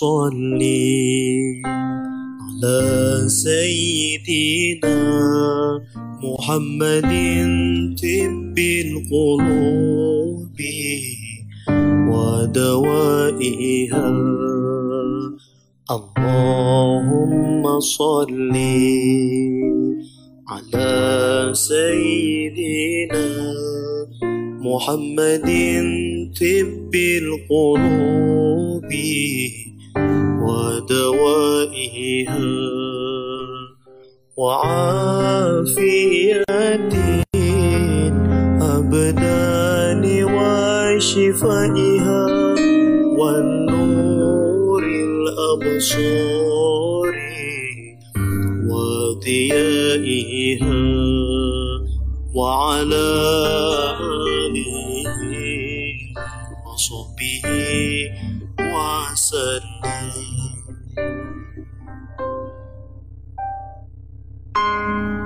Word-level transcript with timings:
صل 0.00 0.62
على 1.66 2.82
سيدنا 3.28 4.96
محمد 6.22 7.12
طب 8.02 8.58
القلوب 8.58 10.58
ودوائها. 12.10 14.08
اللهم 15.90 17.80
صل 17.80 18.52
على 20.48 21.50
سيدنا 21.54 23.26
محمد 24.60 25.50
طب 26.40 26.94
القلوب 26.94 28.90
ودوائها 30.84 32.38
وعافية 34.36 36.44
الأبدان 38.84 40.04
وشفائها 40.36 42.26
والنور 43.18 44.82
الأبصار 45.08 47.14
وضيائها 48.70 50.74
وعلى 52.34 53.08
آله 54.00 54.72
وصحبه 56.66 57.44
وسلم. 58.60 60.33
thank 64.54 65.18
you 65.18 65.23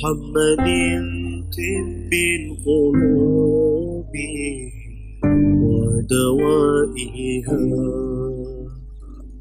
محمد 0.00 0.66
طب 1.56 2.12
القلوب 2.40 4.14
ودوائها. 5.62 7.60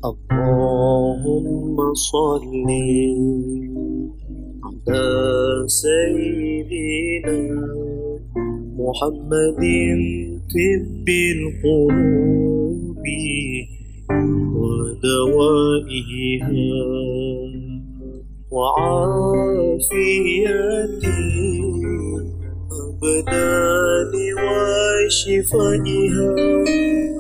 اللهم 0.09 1.77
صل 1.93 2.69
على 4.63 5.07
سيدنا 5.67 7.41
محمد 8.79 9.63
طب 10.53 11.07
القلوب 11.35 13.05
ودوائها. 14.59 15.99
وعافيتي. 18.59 20.19
أبداني 22.89 24.27
وشفائها 24.43 26.29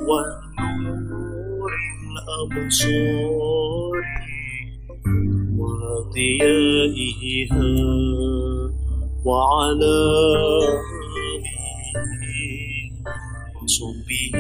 ونور 0.09 1.71
الأبصار 2.09 3.95
وضيائها 5.59 7.67
وعلى 9.25 9.99
آله 11.95 12.39
وصحبه 13.63 14.35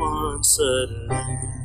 وسلم. 0.00 1.55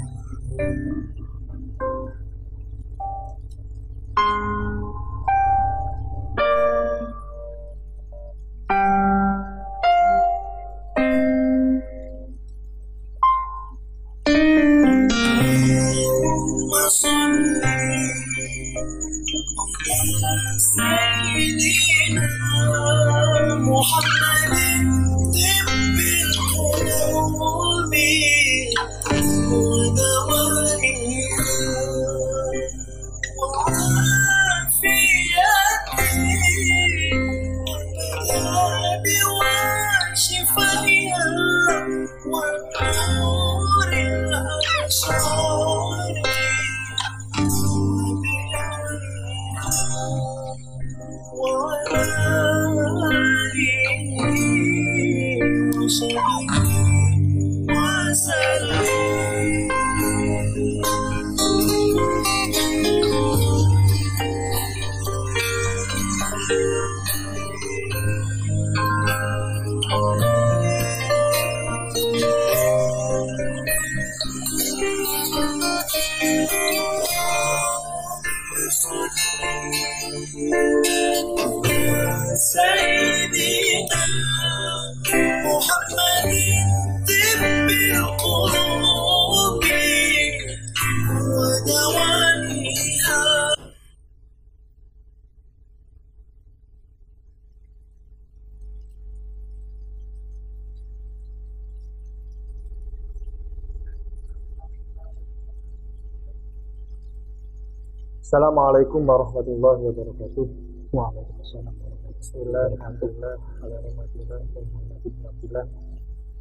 Assalamualaikum 108.32 109.04
warahmatullahi 109.12 109.92
wabarakatuh. 109.92 110.48
Waalaikumsalam 110.96 111.76
ni'matillah, 111.76 112.64
alhamdulillah, 112.80 113.36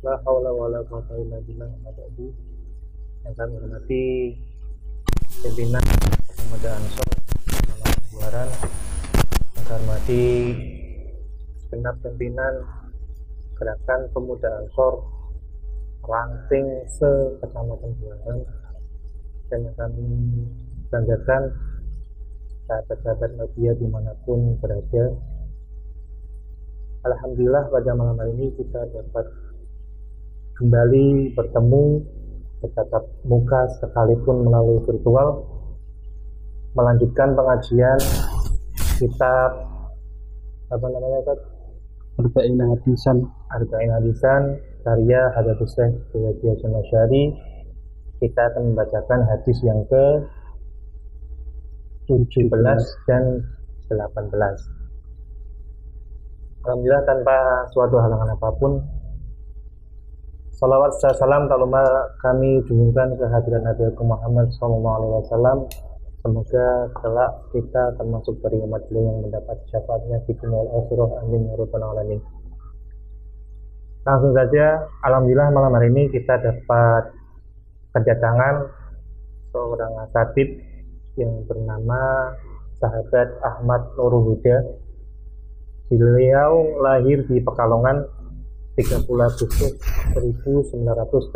la 0.07 0.15
hawla 0.23 0.55
wa 0.55 0.71
la 0.71 0.87
quwata 0.87 1.19
illa 1.19 1.43
billah. 1.43 1.67
Yang 3.27 3.35
kami 3.35 3.55
hormati 3.59 4.03
pimpinan 5.43 5.83
Pemuda 6.31 6.79
Ansor, 6.79 7.11
Buaran, 8.15 8.49
yang 9.59 9.65
kami 9.67 9.83
hormati 9.83 10.23
segenap 11.67 11.99
pimpinan 12.07 12.55
Gerakan 13.59 14.01
Pemuda 14.15 14.63
Ansor 14.63 14.95
Ranting 16.07 16.87
se-Kecamatan 16.87 17.91
Buaran 17.99 18.47
dan 19.51 19.67
yang 19.67 19.75
kami 19.75 20.07
banggakan 20.87 21.51
sahabat-sahabat 22.71 23.35
media 23.35 23.75
di 23.75 23.87
mana 23.91 24.15
pun 24.23 24.55
berada. 24.63 25.11
Alhamdulillah 27.03 27.67
pada 27.67 27.91
malam 27.99 28.15
hari 28.15 28.31
ini 28.39 28.47
kita 28.55 28.87
dapat 28.95 29.27
kembali 30.55 31.35
bertemu 31.35 31.85
bertatap 32.63 33.11
muka 33.27 33.67
sekalipun 33.83 34.47
melalui 34.47 34.79
virtual 34.87 35.43
melanjutkan 36.79 37.35
pengajian 37.35 37.99
kitab 39.03 39.51
apa 40.71 40.87
namanya 40.87 41.19
Ustaz? 41.27 41.39
Arba'ina 42.23 42.65
hadisan. 42.71 43.17
Arba'in 43.51 43.91
Hadisan 43.91 44.43
karya 44.87 45.35
Hadratus 45.35 45.75
Syekh 45.75 46.63
Asy'ari 46.63 47.35
kita 48.23 48.55
akan 48.55 48.71
membacakan 48.71 49.27
hadis 49.27 49.59
yang 49.67 49.83
ke 49.91 50.05
17 52.11 52.51
dan 53.07 53.23
18 53.87 54.35
Alhamdulillah 56.67 57.05
tanpa 57.07 57.37
suatu 57.71 58.03
halangan 58.03 58.35
apa 58.35 58.51
pun 58.59 58.83
Salawat 60.59 60.93
serta 60.99 61.25
salam 61.25 61.49
taluma 61.49 61.81
kami 62.21 62.61
dungingkan 62.69 63.17
kehadiran 63.17 63.65
Nabi 63.65 63.95
Muhammad 64.03 64.51
SAW 64.59 65.71
Semoga 66.21 66.93
kelak 67.01 67.33
kita 67.49 67.97
termasuk 67.97 68.37
dari 68.45 68.61
umat 68.61 68.85
beliau 68.93 69.09
yang 69.09 69.25
mendapat 69.25 69.57
syafaatnya 69.73 70.21
di 70.29 70.37
dunia 70.37 70.69
akhirah 70.69 71.11
amin 71.25 71.49
ya 71.49 71.57
rabbal 71.57 71.81
alamin. 71.81 72.21
Langsung 74.05 74.37
saja, 74.37 74.85
Alhamdulillah 75.01 75.49
malam 75.49 75.73
hari 75.73 75.89
ini 75.89 76.13
kita 76.13 76.37
dapat 76.45 77.09
kedatangan 77.97 78.69
seorang 79.49 79.93
asatid 80.05 80.61
yang 81.19 81.43
bernama 81.47 82.35
sahabat 82.79 83.29
Ahmad 83.43 83.83
Nurul 83.99 84.35
Huda. 84.35 84.57
Beliau 85.91 86.79
lahir 86.79 87.27
di 87.27 87.43
Pekalongan 87.43 88.07
30 88.79 89.11
Agustus 89.11 89.75
1988 90.15 91.35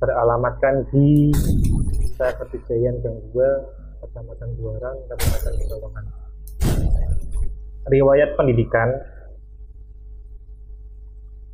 beralamatkan 0.00 0.84
di 0.92 1.32
Desa 1.92 2.32
Ketijayan 2.36 3.00
Gang 3.00 3.16
2 3.32 4.04
Kecamatan 4.04 4.48
Buaran 4.60 4.96
Kabupaten 5.08 5.52
Pekalongan. 5.56 6.04
Riwayat 7.88 8.36
pendidikan 8.36 8.92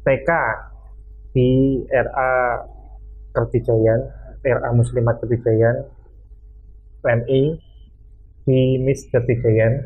TK 0.07 0.31
di 1.35 1.83
RA 1.91 2.31
Kertijayan, 3.35 4.01
RA 4.43 4.71
Muslimat 4.75 5.19
Kertijayan, 5.23 5.87
PMI 7.07 7.43
di 8.43 8.83
MIS 8.83 9.07
Kertijayan, 9.15 9.79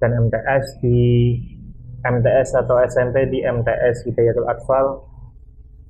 dan 0.00 0.16
MTS 0.28 0.84
di 0.84 1.00
MTS 2.04 2.56
atau 2.56 2.80
SMP 2.84 3.28
di 3.28 3.44
MTS 3.44 4.08
Hidayatul 4.08 4.48
Atfal 4.48 5.04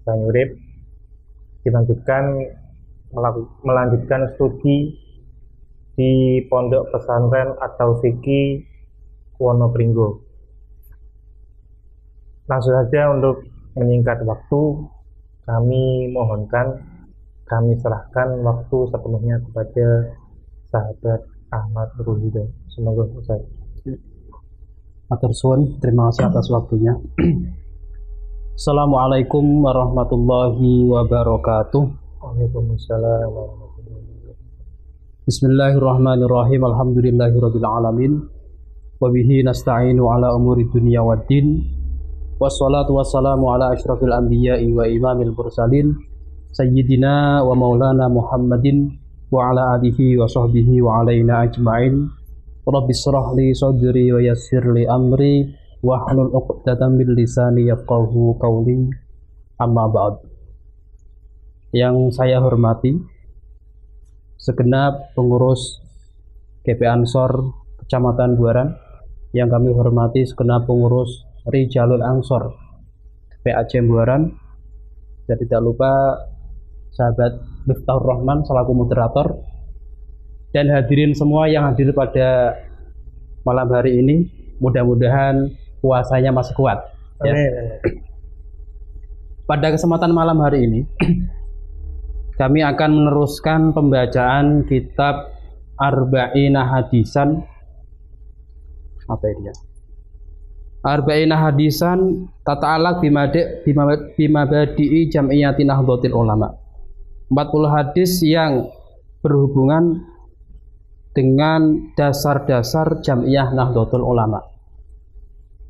Banyurip 0.02 0.59
dilanjutkan 1.62 2.35
melanjutkan 3.62 4.30
studi 4.35 4.94
di 5.94 6.42
Pondok 6.47 6.90
Pesantren 6.94 7.54
atau 7.59 7.99
Fikih 8.02 8.66
Wonopringgo. 9.38 10.23
Langsung 12.50 12.75
saja 12.75 13.14
untuk 13.14 13.47
menyingkat 13.78 14.26
waktu, 14.26 14.62
kami 15.47 16.11
mohonkan, 16.11 16.89
kami 17.50 17.75
serahkan 17.83 18.47
waktu 18.47 18.78
sepenuhnya 18.95 19.42
kepada 19.42 19.87
sahabat 20.71 21.21
Ahmad 21.50 21.90
Nurul 21.99 22.30
Huda. 22.30 22.47
Semoga 22.71 23.11
Ustaz. 23.11 23.42
Matur 25.11 25.35
suwun, 25.35 25.83
terima 25.83 26.07
kasih 26.14 26.30
atas 26.30 26.47
waktunya. 26.47 26.95
Assalamualaikum 28.54 29.66
warahmatullahi 29.66 30.87
wabarakatuh. 30.95 31.83
Waalaikumsalam 32.23 33.26
warahmatullahi 33.35 33.99
wabarakatuh. 33.99 35.26
Bismillahirrahmanirrahim. 35.26 36.62
Alhamdulillahirabbil 36.71 37.66
alamin. 37.66 38.30
Wa 39.02 39.11
bihi 39.11 39.42
nasta'inu 39.42 40.07
ala 40.07 40.38
umuri 40.38 40.71
dunya 40.71 41.02
waddin. 41.02 41.66
Wassalatu 42.38 42.95
wassalamu 42.95 43.50
ala 43.50 43.75
asyrafil 43.75 44.14
anbiya'i 44.14 44.71
wa 44.71 44.87
imamil 44.87 45.35
mursalin 45.35 46.10
sayyidina 46.50 47.47
wa 47.47 47.54
maulana 47.54 48.11
Muhammadin 48.11 48.99
wa 49.30 49.54
ala 49.54 49.78
alihi 49.78 50.19
wa 50.19 50.26
sahbihi 50.26 50.83
wa 50.83 51.02
alaina 51.02 51.47
ajma'in. 51.47 52.11
Rabbi 52.66 52.92
israh 52.95 53.35
li 53.35 53.54
sadri 53.54 54.11
wa 54.11 54.21
yassir 54.23 54.62
li 54.71 54.87
amri 54.87 55.50
wa 55.83 56.02
hlul 56.07 56.30
'uqdatam 56.35 56.99
min 56.99 57.14
lisani 57.14 57.71
yafqahu 57.71 58.38
qawli. 58.38 58.90
Amma 59.59 59.87
ba'd. 59.90 60.23
Yang 61.71 62.19
saya 62.19 62.42
hormati 62.42 62.99
segenap 64.40 65.14
pengurus 65.14 65.78
GP 66.66 66.83
Ansor 66.88 67.54
Kecamatan 67.85 68.35
Buaran 68.35 68.75
yang 69.37 69.47
kami 69.47 69.71
hormati 69.71 70.26
segenap 70.26 70.66
pengurus 70.66 71.23
Rijalul 71.47 72.02
Ansor 72.02 72.57
PAC 73.47 73.73
Buaran 73.87 74.35
dan 75.28 75.37
tidak 75.38 75.61
lupa 75.62 75.92
sahabat 76.94 77.42
Miftahur 77.68 78.04
Rahman 78.04 78.42
selaku 78.42 78.73
moderator 78.75 79.38
dan 80.50 80.66
hadirin 80.73 81.14
semua 81.14 81.47
yang 81.47 81.68
hadir 81.70 81.94
pada 81.94 82.59
malam 83.47 83.68
hari 83.70 84.02
ini 84.02 84.16
mudah-mudahan 84.59 85.54
puasanya 85.80 86.35
masih 86.35 86.54
kuat 86.59 86.78
ya. 87.25 87.35
Pada 89.50 89.75
kesempatan 89.75 90.14
malam 90.14 90.38
hari 90.47 90.62
ini, 90.62 90.87
kami 92.40 92.62
akan 92.62 92.90
meneruskan 93.02 93.75
pembacaan 93.75 94.62
kitab 94.70 95.35
Arba'ina 95.75 96.70
Hadisan. 96.70 97.42
Apa 99.11 99.26
ini 99.26 99.50
ya? 99.50 99.54
Arba'ina 100.87 101.35
Hadisan 101.35 102.30
tata'alaq 102.47 103.02
bimadi 103.02 103.66
bima- 103.66 104.14
bimabadi'i 104.14 105.11
jam'iyati 105.11 105.66
nahdlatul 105.66 106.14
ulama. 106.14 106.54
40 107.31 107.71
hadis 107.71 108.27
yang 108.27 108.67
berhubungan 109.23 110.03
dengan 111.15 111.95
dasar-dasar 111.95 113.07
jam'iyah 113.07 113.55
Nahdlatul 113.55 114.03
Ulama. 114.03 114.43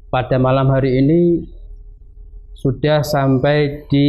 Pada 0.08 0.40
malam 0.40 0.72
hari 0.72 1.04
ini 1.04 1.44
sudah 2.56 3.04
sampai 3.04 3.84
di 3.92 4.08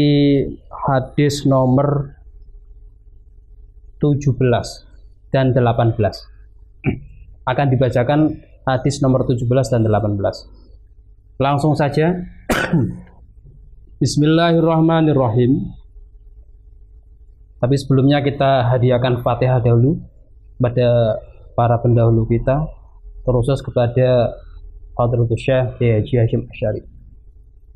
hadis 0.87 1.43
nomor 1.43 2.15
17 3.99 4.31
dan 5.35 5.51
18 5.51 5.99
akan 7.51 7.67
dibacakan 7.67 8.19
hadis 8.63 9.03
nomor 9.03 9.27
17 9.27 9.43
dan 9.67 9.83
18 9.83 10.15
langsung 11.35 11.75
saja. 11.75 12.15
Bismillahirrahmanirrahim 14.01 15.80
tapi 17.61 17.75
sebelumnya 17.77 18.25
kita 18.25 18.73
hadiahkan 18.73 19.21
Fatihah 19.21 19.61
dahulu 19.61 20.01
pada 20.57 21.21
para 21.53 21.77
pendahulu 21.77 22.25
kita 22.25 22.65
terkhusus 23.21 23.61
kepada 23.61 24.33
Hadratus 24.97 25.37
Syekh 25.37 25.77
Kiai 25.77 26.01
Haji 26.01 26.15
Hashim 26.25 26.41
Asy'ari. 26.49 26.81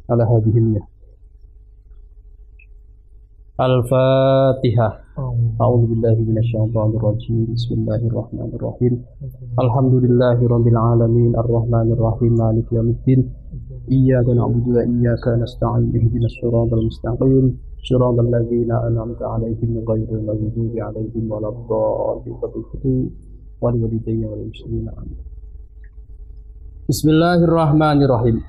Ala 0.09 0.25
hadihilnya 0.25 0.81
Al-Fatihah. 3.55 5.15
Alhamdulillahi 9.55 10.43
rabbil 10.43 10.75
alamin. 10.75 11.31
Arrahmanir 11.39 11.95
rahim 11.95 12.35
maliki 12.35 12.75
yaumiddin. 12.75 13.31
Iyyaka 13.87 14.35
na'budu 14.35 14.75
wa 14.75 14.83
iyyaka 14.83 15.39
nasta'in. 15.39 15.87
Ihdinas 15.87 16.35
siratal 16.35 16.83
mustaqim. 16.83 17.55
siratal 17.55 17.74
ladzina 17.93 18.75
an'amta 18.89 19.23
'alaihim 19.29 19.85
ghairil 19.85 20.23
maghdubi 20.25 20.77
'alaihim 20.81 21.25
waladdallin 21.29 22.97
wal 23.61 23.75
walidayni 23.77 24.25
wal 24.25 24.41
muslimin 24.41 24.89
amin 24.89 25.19
Bismillahirrahmanirrahim 26.89 28.41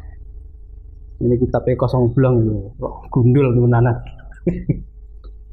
ini 1.16 1.34
kitabnya 1.40 1.80
kosong 1.80 2.12
belang 2.12 2.44
ini. 2.44 2.60
Gundul 3.08 3.56
nunana 3.56 3.96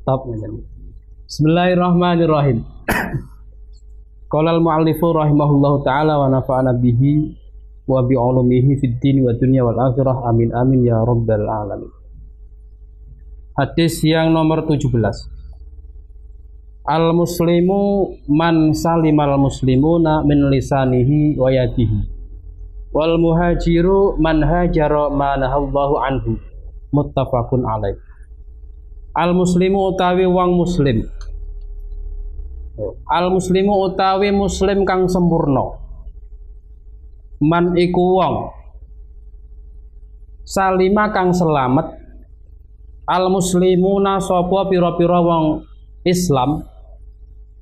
top 0.04 0.28
Bismillahirrahmanirrahim. 1.24 2.68
Qala 4.28 4.60
al-mu'allifu 4.60 5.08
rahimahullahu 5.16 5.88
taala 5.88 6.20
wa 6.20 6.28
nafa'ana 6.28 6.76
bihi 6.76 7.32
wa 7.88 8.04
bi 8.04 8.16
fid 8.76 9.00
din 9.00 9.24
wa 9.24 9.32
dunya 9.32 9.64
wal 9.64 9.80
akhirah. 9.80 10.28
Amin 10.28 10.52
amin 10.52 10.84
ya 10.84 11.00
rabbal 11.00 11.48
alamin 11.48 12.03
Hadis 13.54 14.02
yang 14.02 14.34
nomor 14.34 14.66
17 14.66 14.90
Al 16.90 17.14
muslimu 17.14 18.10
man 18.26 18.74
salimal 18.74 19.38
muslimuna 19.38 20.26
min 20.26 20.50
lisanihi 20.50 21.38
wa 21.38 21.54
yadihi. 21.54 22.02
Wal 22.90 23.22
muhajiru 23.22 24.18
man 24.18 24.42
hajara 24.42 25.14
ma 25.14 25.38
nahallahu 25.38 26.02
anhu. 26.02 26.42
Muttafaqun 26.98 27.62
alaih. 27.62 27.94
Al 29.14 29.38
muslimu 29.38 29.94
utawi 29.94 30.26
wong 30.26 30.58
muslim. 30.58 31.06
Al 33.06 33.30
muslimu 33.30 33.70
utawi 33.86 34.34
muslim 34.34 34.82
kang 34.82 35.06
sempurna. 35.06 35.78
Man 37.38 37.78
iku 37.78 38.18
wong. 38.18 38.50
Salima 40.42 41.14
kang 41.14 41.30
selamat 41.38 42.03
al 43.08 43.28
muslimuna 43.28 44.24
sapa 44.24 44.72
pira-pira 44.72 45.20
wong 45.20 45.68
Islam 46.04 46.64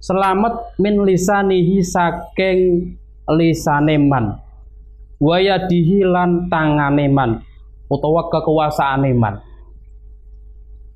selamat 0.01 0.81
min 0.81 1.05
lisanihi 1.05 1.85
saking 1.85 2.89
lisane 3.29 3.95
man. 4.01 4.41
Wayadihi 5.21 6.01
lan 6.01 6.49
tangane 6.49 7.05
man 7.05 7.45
utawa 7.85 8.25
kekuasaane 8.33 9.13
man. 9.13 9.37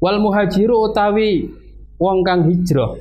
Wal 0.01 0.17
muhajiru 0.17 0.89
utawi 0.89 1.45
wong 2.01 2.25
kang 2.25 2.49
hijrah. 2.49 2.97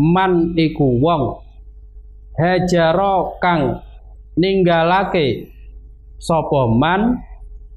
Man 0.00 0.56
iku 0.56 0.96
wong 0.96 1.44
hajaro 2.40 3.36
kang 3.36 3.84
ninggalake 4.40 5.52
sapa 6.16 6.64
man 6.72 7.20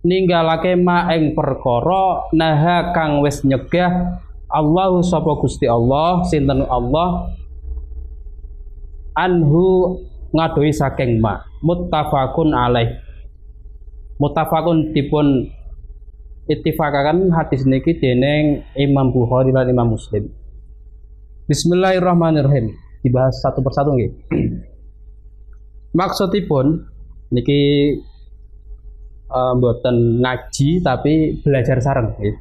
ninggalake 0.04 0.76
ma 0.76 1.08
ing 1.16 1.32
perkara 1.32 2.28
naha 2.36 2.92
kang 2.92 3.24
wis 3.24 3.42
nyegah 3.48 4.20
Allahu 4.54 5.02
sapa 5.02 5.34
Gusti 5.42 5.66
Allah 5.66 6.22
sinten 6.30 6.62
Allah? 6.70 7.34
Anhu 9.18 9.98
ngadoi 10.30 10.70
saking 10.70 11.18
ma 11.18 11.42
muttafaqun 11.66 12.54
alaih. 12.54 13.02
Muttafaqun 14.22 14.94
dipun 14.94 15.50
ittifaqaken 16.46 17.34
hadis 17.34 17.66
niki 17.66 17.98
dening 17.98 18.62
Imam 18.78 19.10
Bukhari 19.10 19.50
lan 19.50 19.66
Imam 19.66 19.98
Muslim. 19.98 20.30
Bismillahirrahmanirrahim. 21.50 22.78
Dibahas 23.02 23.42
satu 23.42 23.66
persatu 23.66 23.90
nggih. 23.98 24.12
Maksudipun 26.00 26.94
niki 27.34 27.62
uh, 29.30 29.54
mboten 29.56 30.24
ngaji 30.24 30.82
tapi 30.82 31.38
belajar 31.44 31.78
sareng 31.80 32.16
nggih 32.18 32.36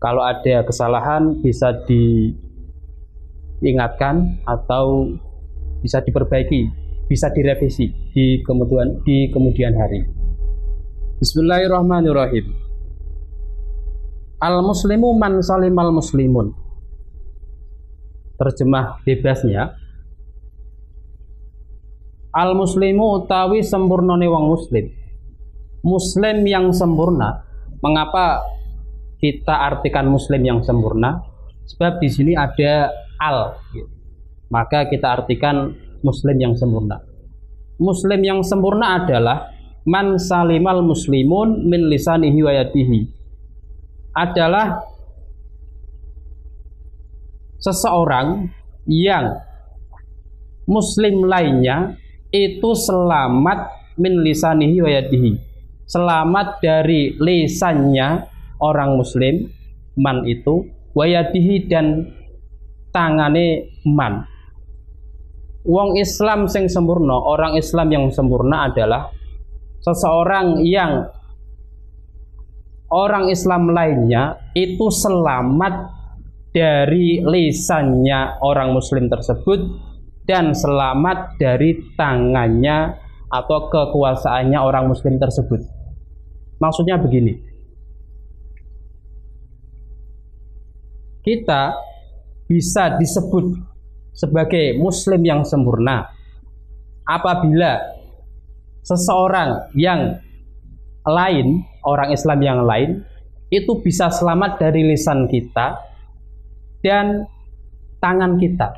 kalau 0.00 0.24
ada 0.24 0.64
kesalahan 0.64 1.44
bisa 1.44 1.76
diingatkan 1.84 4.40
atau 4.48 5.12
bisa 5.84 6.00
diperbaiki, 6.00 6.72
bisa 7.04 7.28
direvisi 7.36 7.92
di 8.16 8.40
kemudian 8.40 9.04
di 9.04 9.28
kemudian 9.28 9.76
hari. 9.76 10.08
Bismillahirrahmanirrahim. 11.20 12.48
Al 14.40 14.64
muslimu 14.64 15.12
man 15.20 15.44
salimal 15.44 15.92
muslimun. 15.92 16.56
Terjemah 18.40 19.04
bebasnya 19.04 19.76
Al 22.32 22.56
muslimu 22.56 23.20
utawi 23.20 23.60
sempurnane 23.60 24.24
wong 24.32 24.48
muslim. 24.48 24.96
Muslim 25.80 26.44
yang 26.44 26.76
sempurna. 26.76 27.40
Mengapa 27.80 28.44
kita 29.16 29.52
artikan 29.72 30.08
muslim 30.12 30.44
yang 30.44 30.60
sempurna? 30.60 31.24
Sebab 31.72 32.00
di 32.00 32.08
sini 32.12 32.32
ada 32.36 32.92
al. 33.16 33.56
Maka 34.52 34.88
kita 34.92 35.20
artikan 35.20 35.72
muslim 36.04 36.36
yang 36.36 36.52
sempurna. 36.52 37.00
Muslim 37.80 38.20
yang 38.20 38.40
sempurna 38.44 39.00
adalah 39.00 39.48
man 39.88 40.20
salimal 40.20 40.84
muslimun 40.84 41.64
min 41.64 41.88
lisanihi 41.88 42.40
wa 42.44 42.52
yadihi. 42.52 43.00
Adalah 44.12 44.84
seseorang 47.56 48.52
yang 48.84 49.40
muslim 50.68 51.24
lainnya 51.24 51.96
itu 52.28 52.76
selamat 52.76 53.72
min 53.96 54.20
lisanihi 54.20 54.76
wa 54.80 54.90
yadihi 54.92 55.49
selamat 55.90 56.62
dari 56.62 57.18
lisannya 57.18 58.30
orang 58.62 58.94
muslim 58.94 59.50
man 59.98 60.22
itu 60.22 60.62
wayadihi 60.94 61.66
dan 61.66 62.06
tangane 62.94 63.74
man. 63.82 64.22
Wong 65.66 65.98
Islam 65.98 66.46
sing 66.46 66.70
sempurna 66.70 67.18
orang 67.18 67.58
Islam 67.58 67.90
yang 67.90 68.04
sempurna 68.08 68.70
adalah 68.70 69.10
seseorang 69.82 70.62
yang 70.64 71.10
orang 72.88 73.28
Islam 73.28 73.74
lainnya 73.74 74.40
itu 74.56 74.88
selamat 74.88 75.90
dari 76.54 77.20
lisannya 77.20 78.40
orang 78.40 78.72
muslim 78.72 79.10
tersebut 79.10 79.60
dan 80.24 80.56
selamat 80.56 81.36
dari 81.36 81.76
tangannya 81.98 82.96
atau 83.30 83.70
kekuasaannya 83.70 84.58
orang 84.58 84.90
muslim 84.90 85.20
tersebut 85.20 85.79
maksudnya 86.60 87.00
begini 87.00 87.40
kita 91.24 91.74
bisa 92.46 93.00
disebut 93.00 93.56
sebagai 94.14 94.76
muslim 94.78 95.22
yang 95.24 95.42
sempurna 95.42 96.12
apabila 97.06 98.00
seseorang 98.84 99.70
yang 99.74 100.18
lain, 101.06 101.64
orang 101.86 102.12
Islam 102.12 102.38
yang 102.42 102.60
lain 102.64 103.02
itu 103.50 103.82
bisa 103.82 104.12
selamat 104.12 104.62
dari 104.62 104.86
lisan 104.86 105.26
kita 105.26 105.74
dan 106.84 107.26
tangan 107.98 108.38
kita. 108.38 108.68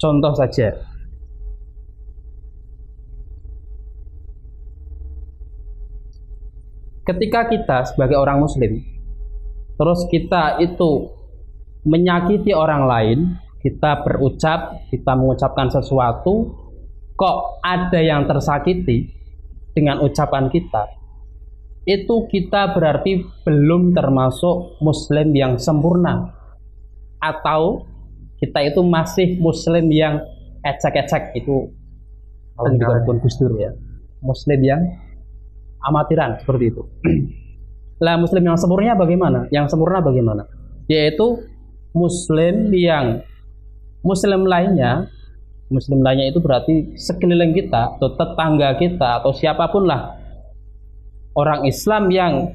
Contoh 0.00 0.34
saja, 0.34 0.74
ketika 7.12 7.46
kita 7.52 7.78
sebagai 7.84 8.16
orang 8.16 8.40
muslim 8.40 8.80
terus 9.76 10.08
kita 10.08 10.56
itu 10.64 11.22
menyakiti 11.82 12.54
orang 12.54 12.86
lain, 12.86 13.18
kita 13.62 14.06
berucap, 14.06 14.86
kita 14.90 15.12
mengucapkan 15.18 15.70
sesuatu, 15.70 16.54
kok 17.18 17.62
ada 17.62 17.98
yang 17.98 18.26
tersakiti 18.26 19.10
dengan 19.74 19.98
ucapan 20.02 20.46
kita, 20.50 20.86
itu 21.86 22.30
kita 22.30 22.74
berarti 22.74 23.26
belum 23.42 23.94
termasuk 23.94 24.78
muslim 24.78 25.34
yang 25.34 25.58
sempurna. 25.58 26.30
Atau 27.22 27.86
kita 28.42 28.62
itu 28.66 28.82
masih 28.82 29.38
muslim 29.38 29.86
yang 29.90 30.18
ecek-ecek 30.66 31.38
itu 31.38 31.70
Gus 33.22 33.34
Dur 33.38 33.54
ya. 33.58 33.70
Muslim 34.22 34.60
yang 34.62 34.82
amatiran 35.84 36.38
seperti 36.40 36.64
itu 36.70 36.82
Lah 38.02 38.18
muslim 38.18 38.42
yang 38.42 38.58
sempurna 38.58 38.98
bagaimana? 38.98 39.46
Yang 39.54 39.78
sempurna 39.78 40.02
bagaimana? 40.02 40.42
Yaitu 40.90 41.38
muslim 41.94 42.74
yang 42.74 43.22
muslim 44.02 44.42
lainnya 44.42 45.06
muslim 45.70 46.02
lainnya 46.02 46.34
itu 46.34 46.42
berarti 46.42 46.98
sekeliling 46.98 47.54
kita 47.54 47.96
atau 47.96 48.18
tetangga 48.18 48.74
kita 48.74 49.22
atau 49.22 49.30
siapa 49.30 49.70
pun 49.70 49.86
lah 49.86 50.18
orang 51.38 51.64
Islam 51.64 52.10
yang 52.10 52.50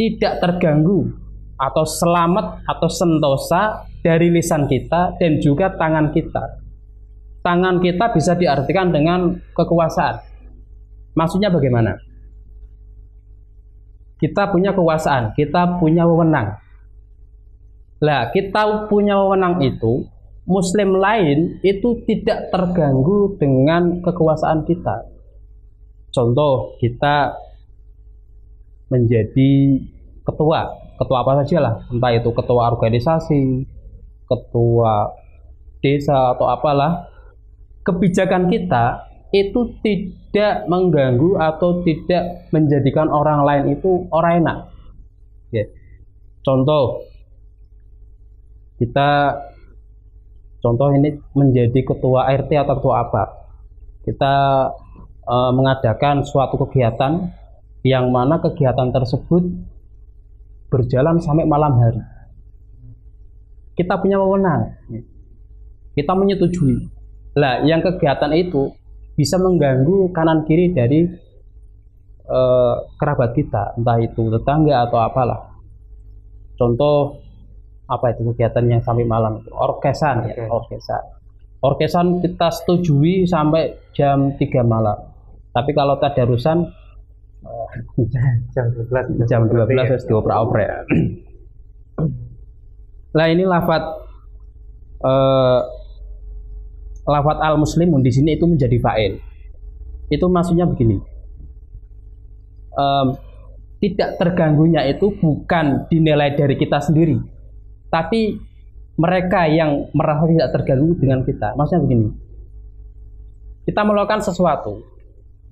tidak 0.00 0.40
terganggu 0.42 1.12
atau 1.54 1.84
selamat 1.86 2.66
atau 2.66 2.88
sentosa 2.90 3.86
dari 4.02 4.32
lisan 4.32 4.66
kita 4.66 5.14
dan 5.20 5.38
juga 5.38 5.70
tangan 5.78 6.10
kita. 6.10 6.58
Tangan 7.44 7.78
kita 7.78 8.10
bisa 8.10 8.34
diartikan 8.34 8.90
dengan 8.90 9.38
kekuasaan. 9.54 10.18
Maksudnya 11.14 11.54
bagaimana? 11.54 11.94
Kita 14.24 14.48
punya 14.48 14.72
kekuasaan, 14.72 15.36
kita 15.36 15.76
punya 15.76 16.08
wewenang. 16.08 16.56
Lah, 18.00 18.32
kita 18.32 18.88
punya 18.88 19.20
wewenang 19.20 19.60
itu, 19.60 20.08
muslim 20.48 20.96
lain 20.96 21.60
itu 21.60 22.00
tidak 22.08 22.48
terganggu 22.48 23.36
dengan 23.36 24.00
kekuasaan 24.00 24.64
kita. 24.64 25.12
Contoh, 26.08 26.80
kita 26.80 27.36
menjadi 28.88 29.76
ketua, 30.24 30.72
ketua 30.96 31.18
apa 31.20 31.44
saja 31.44 31.60
lah, 31.60 31.74
entah 31.92 32.12
itu 32.16 32.32
ketua 32.32 32.72
organisasi, 32.72 33.68
ketua 34.24 35.12
desa 35.84 36.32
atau 36.32 36.48
apalah, 36.48 37.12
kebijakan 37.84 38.48
kita 38.48 39.04
itu 39.36 39.76
tidak 39.84 40.23
mengganggu 40.66 41.38
atau 41.38 41.86
tidak 41.86 42.50
menjadikan 42.50 43.06
orang 43.06 43.46
lain 43.46 43.78
itu 43.78 44.10
orang 44.10 44.42
enak. 44.42 44.58
Ya. 45.54 45.64
Contoh, 46.42 47.06
kita 48.82 49.38
contoh 50.58 50.90
ini 50.92 51.22
menjadi 51.32 51.80
ketua 51.86 52.26
RT 52.34 52.50
atau 52.66 52.74
ketua 52.82 52.94
apa, 53.06 53.22
kita 54.02 54.34
e, 55.22 55.36
mengadakan 55.54 56.26
suatu 56.26 56.58
kegiatan 56.66 57.30
yang 57.86 58.10
mana 58.10 58.42
kegiatan 58.42 58.90
tersebut 58.90 59.46
berjalan 60.68 61.22
sampai 61.22 61.46
malam 61.46 61.78
hari. 61.78 62.02
Kita 63.78 63.98
punya 63.98 64.18
wewenang, 64.22 64.74
kita 65.94 66.14
menyetujui 66.14 66.90
Lah, 67.34 67.66
yang 67.66 67.82
kegiatan 67.82 68.30
itu 68.30 68.70
bisa 69.14 69.38
mengganggu 69.38 70.10
kanan 70.10 70.42
kiri 70.42 70.74
dari 70.74 71.06
eh, 72.26 72.76
kerabat 72.98 73.30
kita, 73.34 73.78
entah 73.78 73.98
itu 74.02 74.30
tetangga 74.30 74.90
atau 74.90 74.98
apalah. 75.02 75.54
Contoh 76.54 77.18
apa 77.84 78.16
itu 78.16 78.32
kegiatan 78.32 78.64
yang 78.64 78.80
sampai 78.80 79.04
malam 79.04 79.42
itu 79.42 79.50
orkesan 79.52 80.30
ya, 80.30 80.48
orkesan. 80.48 81.02
Orkesan 81.64 82.20
kita 82.20 82.52
setujui 82.52 83.24
sampai 83.24 83.88
jam 83.96 84.36
3 84.36 84.64
malam. 84.64 85.00
Tapi 85.54 85.70
kalau 85.72 85.96
tadarusan 85.96 86.68
jam 88.52 88.66
12 88.72 89.24
jam 89.30 89.48
12 89.48 89.72
harus 89.72 90.04
dioprek-oprek. 90.04 90.68
Lah 93.16 93.26
ini 93.30 93.46
lafat 93.46 93.82
eh, 95.04 95.60
lafat 97.04 97.38
al 97.40 97.60
muslimun 97.60 98.00
di 98.00 98.12
sini 98.12 98.36
itu 98.36 98.48
menjadi 98.48 98.76
fa'il. 98.80 99.20
Itu 100.08 100.28
maksudnya 100.28 100.64
begini. 100.68 101.00
Em, 102.74 103.08
tidak 103.80 104.16
terganggunya 104.16 104.88
itu 104.88 105.12
bukan 105.20 105.86
dinilai 105.92 106.32
dari 106.34 106.56
kita 106.56 106.80
sendiri, 106.80 107.20
tapi 107.92 108.40
mereka 108.96 109.44
yang 109.50 109.90
merasa 109.92 110.24
tidak 110.30 110.48
terganggu 110.56 110.96
dengan 110.96 111.20
kita. 111.26 111.52
Maksudnya 111.54 111.82
begini. 111.84 112.08
Kita 113.64 113.80
melakukan 113.84 114.20
sesuatu, 114.24 114.80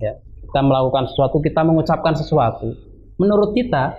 ya. 0.01 0.17
Kita 0.43 0.59
melakukan 0.61 1.09
sesuatu, 1.09 1.41
kita 1.41 1.61
mengucapkan 1.65 2.13
sesuatu. 2.13 2.77
Menurut 3.17 3.57
kita, 3.57 3.97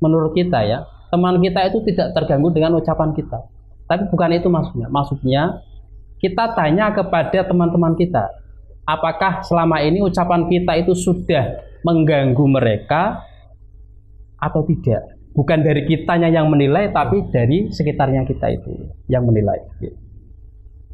menurut 0.00 0.32
kita 0.32 0.64
ya, 0.64 0.84
teman 1.12 1.40
kita 1.40 1.60
itu 1.68 1.78
tidak 1.92 2.16
terganggu 2.16 2.48
dengan 2.52 2.76
ucapan 2.76 3.12
kita. 3.12 3.48
Tapi 3.88 4.08
bukan 4.12 4.30
itu 4.36 4.48
maksudnya. 4.52 4.86
Maksudnya 4.92 5.42
kita 6.18 6.54
tanya 6.58 6.90
kepada 6.90 7.46
teman-teman 7.46 7.94
kita, 7.94 8.26
apakah 8.82 9.42
selama 9.46 9.78
ini 9.82 10.02
ucapan 10.02 10.50
kita 10.50 10.72
itu 10.82 10.92
sudah 10.94 11.62
mengganggu 11.86 12.44
mereka 12.48 13.22
atau 14.38 14.66
tidak? 14.66 15.18
Bukan 15.38 15.62
dari 15.62 15.86
kitanya 15.86 16.26
yang 16.26 16.50
menilai, 16.50 16.90
tapi 16.90 17.30
dari 17.30 17.70
sekitarnya 17.70 18.26
kita 18.26 18.50
itu 18.50 18.90
yang 19.06 19.22
menilai. 19.22 19.62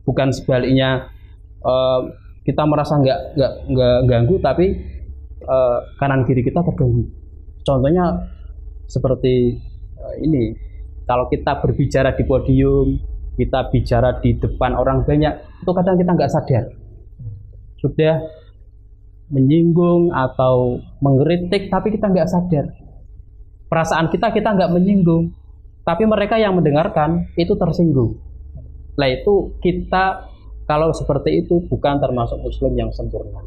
Bukan 0.04 0.36
sebaliknya 0.36 1.08
eh, 1.64 2.00
kita 2.44 2.68
merasa 2.68 3.00
nggak 3.00 3.40
nggak 3.40 3.52
nggak 3.72 3.96
ganggu, 4.04 4.36
tapi 4.44 4.66
eh, 5.40 5.78
kanan 5.96 6.28
kiri 6.28 6.44
kita 6.44 6.60
terganggu. 6.60 7.08
Contohnya 7.64 8.28
seperti 8.84 9.56
eh, 9.96 10.14
ini, 10.20 10.52
kalau 11.08 11.32
kita 11.32 11.64
berbicara 11.64 12.12
di 12.12 12.28
podium, 12.28 13.13
kita 13.34 13.70
bicara 13.70 14.18
di 14.22 14.38
depan 14.38 14.78
orang 14.78 15.02
banyak, 15.02 15.34
itu 15.62 15.70
kadang 15.74 15.96
kita 15.98 16.10
nggak 16.14 16.32
sadar. 16.32 16.64
Sudah 17.78 18.22
menyinggung 19.30 20.14
atau 20.14 20.78
mengkritik, 21.02 21.68
tapi 21.68 21.94
kita 21.94 22.10
nggak 22.10 22.30
sadar. 22.30 22.70
Perasaan 23.66 24.08
kita 24.12 24.30
kita 24.30 24.54
nggak 24.54 24.70
menyinggung, 24.70 25.34
tapi 25.82 26.06
mereka 26.06 26.38
yang 26.38 26.54
mendengarkan 26.54 27.28
itu 27.34 27.58
tersinggung. 27.58 28.22
Nah 28.94 29.08
itu 29.10 29.58
kita 29.58 30.30
kalau 30.64 30.94
seperti 30.94 31.44
itu 31.44 31.60
bukan 31.66 32.00
termasuk 32.00 32.40
muslim 32.40 32.72
yang 32.78 32.90
sempurna. 32.94 33.44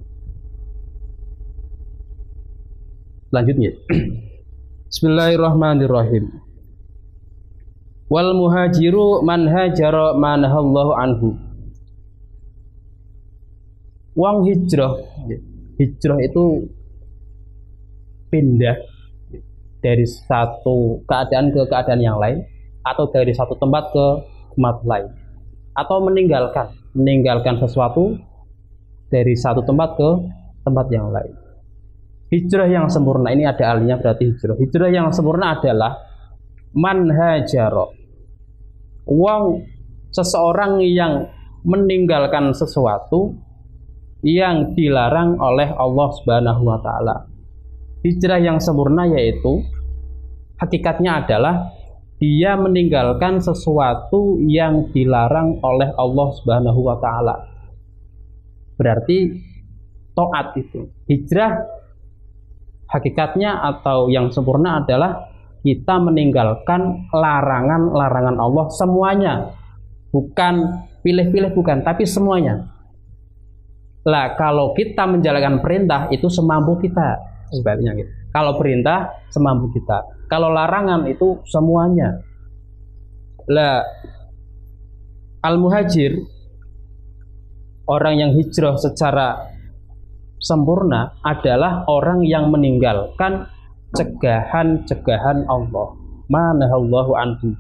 Lanjutnya. 3.34 3.76
Bismillahirrahmanirrahim. 4.92 6.47
Wal 8.08 8.32
muhajiru 8.32 9.20
man 9.28 9.52
hajara 9.52 10.16
manahallahu 10.16 10.92
anhu. 10.96 11.36
Wong 14.16 14.48
hijrah. 14.48 14.96
Hijrah 15.78 16.20
itu 16.24 16.72
pindah 18.32 18.80
dari 19.84 20.08
satu 20.08 21.04
keadaan 21.06 21.54
ke 21.54 21.62
keadaan 21.68 22.02
yang 22.02 22.18
lain 22.18 22.44
atau 22.82 23.12
dari 23.12 23.36
satu 23.36 23.60
tempat 23.60 23.92
ke 23.92 24.06
tempat 24.58 24.78
lain 24.88 25.12
atau 25.78 26.02
meninggalkan 26.02 26.74
meninggalkan 26.98 27.62
sesuatu 27.62 28.18
dari 29.14 29.38
satu 29.38 29.62
tempat 29.62 30.00
ke 30.00 30.10
tempat 30.66 30.88
yang 30.90 31.14
lain. 31.14 31.36
Hijrah 32.28 32.68
yang 32.68 32.92
sempurna 32.92 33.32
ini 33.32 33.48
ada 33.48 33.72
alinya 33.72 33.96
berarti 34.02 34.34
hijrah. 34.34 34.58
Hijrah 34.60 34.90
yang 34.92 35.08
sempurna 35.16 35.56
adalah 35.56 36.07
manhajaro. 36.78 37.98
Wong 39.10 39.66
seseorang 40.14 40.78
yang 40.86 41.26
meninggalkan 41.66 42.54
sesuatu 42.54 43.34
yang 44.22 44.78
dilarang 44.78 45.42
oleh 45.42 45.74
Allah 45.74 46.10
Subhanahu 46.22 46.62
wa 46.62 46.80
taala. 46.86 47.26
Hijrah 48.06 48.40
yang 48.40 48.62
sempurna 48.62 49.10
yaitu 49.10 49.66
hakikatnya 50.62 51.26
adalah 51.26 51.74
dia 52.18 52.58
meninggalkan 52.58 53.38
sesuatu 53.42 54.42
yang 54.46 54.90
dilarang 54.90 55.62
oleh 55.62 55.90
Allah 55.98 56.30
Subhanahu 56.38 56.80
wa 56.82 56.98
taala. 56.98 57.36
Berarti 58.78 59.18
taat 60.18 60.58
itu. 60.58 60.90
Hijrah 61.06 61.62
hakikatnya 62.90 63.62
atau 63.76 64.10
yang 64.10 64.34
sempurna 64.34 64.82
adalah 64.82 65.37
kita 65.62 65.96
meninggalkan 66.02 67.10
larangan-larangan 67.14 68.38
Allah 68.38 68.66
semuanya. 68.74 69.34
Bukan 70.14 70.56
pilih-pilih 71.04 71.54
bukan, 71.54 71.84
tapi 71.84 72.08
semuanya. 72.08 72.68
Lah 74.08 74.40
kalau 74.40 74.72
kita 74.72 75.04
menjalankan 75.04 75.60
perintah 75.60 76.08
itu 76.14 76.32
semampu 76.32 76.80
kita 76.80 77.20
sebaliknya 77.52 77.92
gitu. 78.00 78.12
Kalau 78.32 78.56
perintah 78.56 79.12
semampu 79.28 79.68
kita. 79.76 80.04
Kalau 80.32 80.52
larangan 80.52 81.08
itu 81.12 81.44
semuanya. 81.44 82.24
Lah 83.52 83.84
al-muhajir 85.44 86.24
orang 87.88 88.16
yang 88.20 88.32
hijrah 88.36 88.76
secara 88.80 89.48
sempurna 90.40 91.18
adalah 91.24 91.88
orang 91.88 92.24
yang 92.24 92.52
meninggalkan 92.52 93.48
cegahan-cegahan 93.96 95.48
Allah. 95.48 95.88
Manahallahu 96.28 97.16
anhu. 97.16 97.56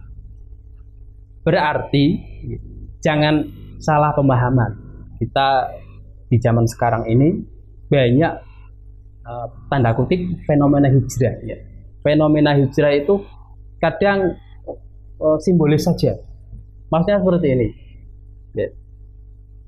Berarti 1.47 2.19
jangan 2.99 3.47
salah 3.79 4.11
pemahaman. 4.11 4.75
Kita 5.15 5.71
di 6.27 6.37
zaman 6.43 6.67
sekarang 6.67 7.07
ini 7.07 7.39
banyak 7.87 8.33
uh, 9.23 9.47
tanda 9.71 9.95
kutip 9.95 10.19
fenomena 10.43 10.91
hijrah 10.91 11.39
ya. 11.47 11.55
Fenomena 12.03 12.51
hijrah 12.59 12.91
itu 12.91 13.23
kadang 13.79 14.35
uh, 15.23 15.39
simbolis 15.39 15.87
saja. 15.87 16.19
Maksudnya 16.91 17.23
seperti 17.23 17.47
ini. 17.55 17.67
Ya. 18.51 18.67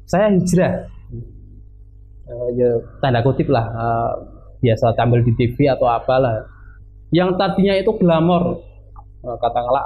Saya 0.03 0.35
hijrah. 0.35 0.91
Uh, 2.29 2.49
ya, 2.53 2.69
tanda 3.01 3.23
kutip 3.25 3.47
lah 3.49 3.65
biasa 4.59 4.95
tampil 4.95 5.23
di 5.23 5.33
TV 5.35 5.71
atau 5.71 5.87
apalah. 5.87 6.45
Yang 7.09 7.39
tadinya 7.41 7.73
itu 7.73 7.91
glamor 7.97 8.61
uh, 9.25 9.37
katakanlah 9.39 9.85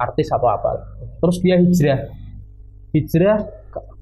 artis 0.00 0.32
atau 0.32 0.48
apa. 0.48 0.80
Terus 1.20 1.36
dia 1.44 1.60
hijrah. 1.60 2.00
Hijrah 2.96 3.38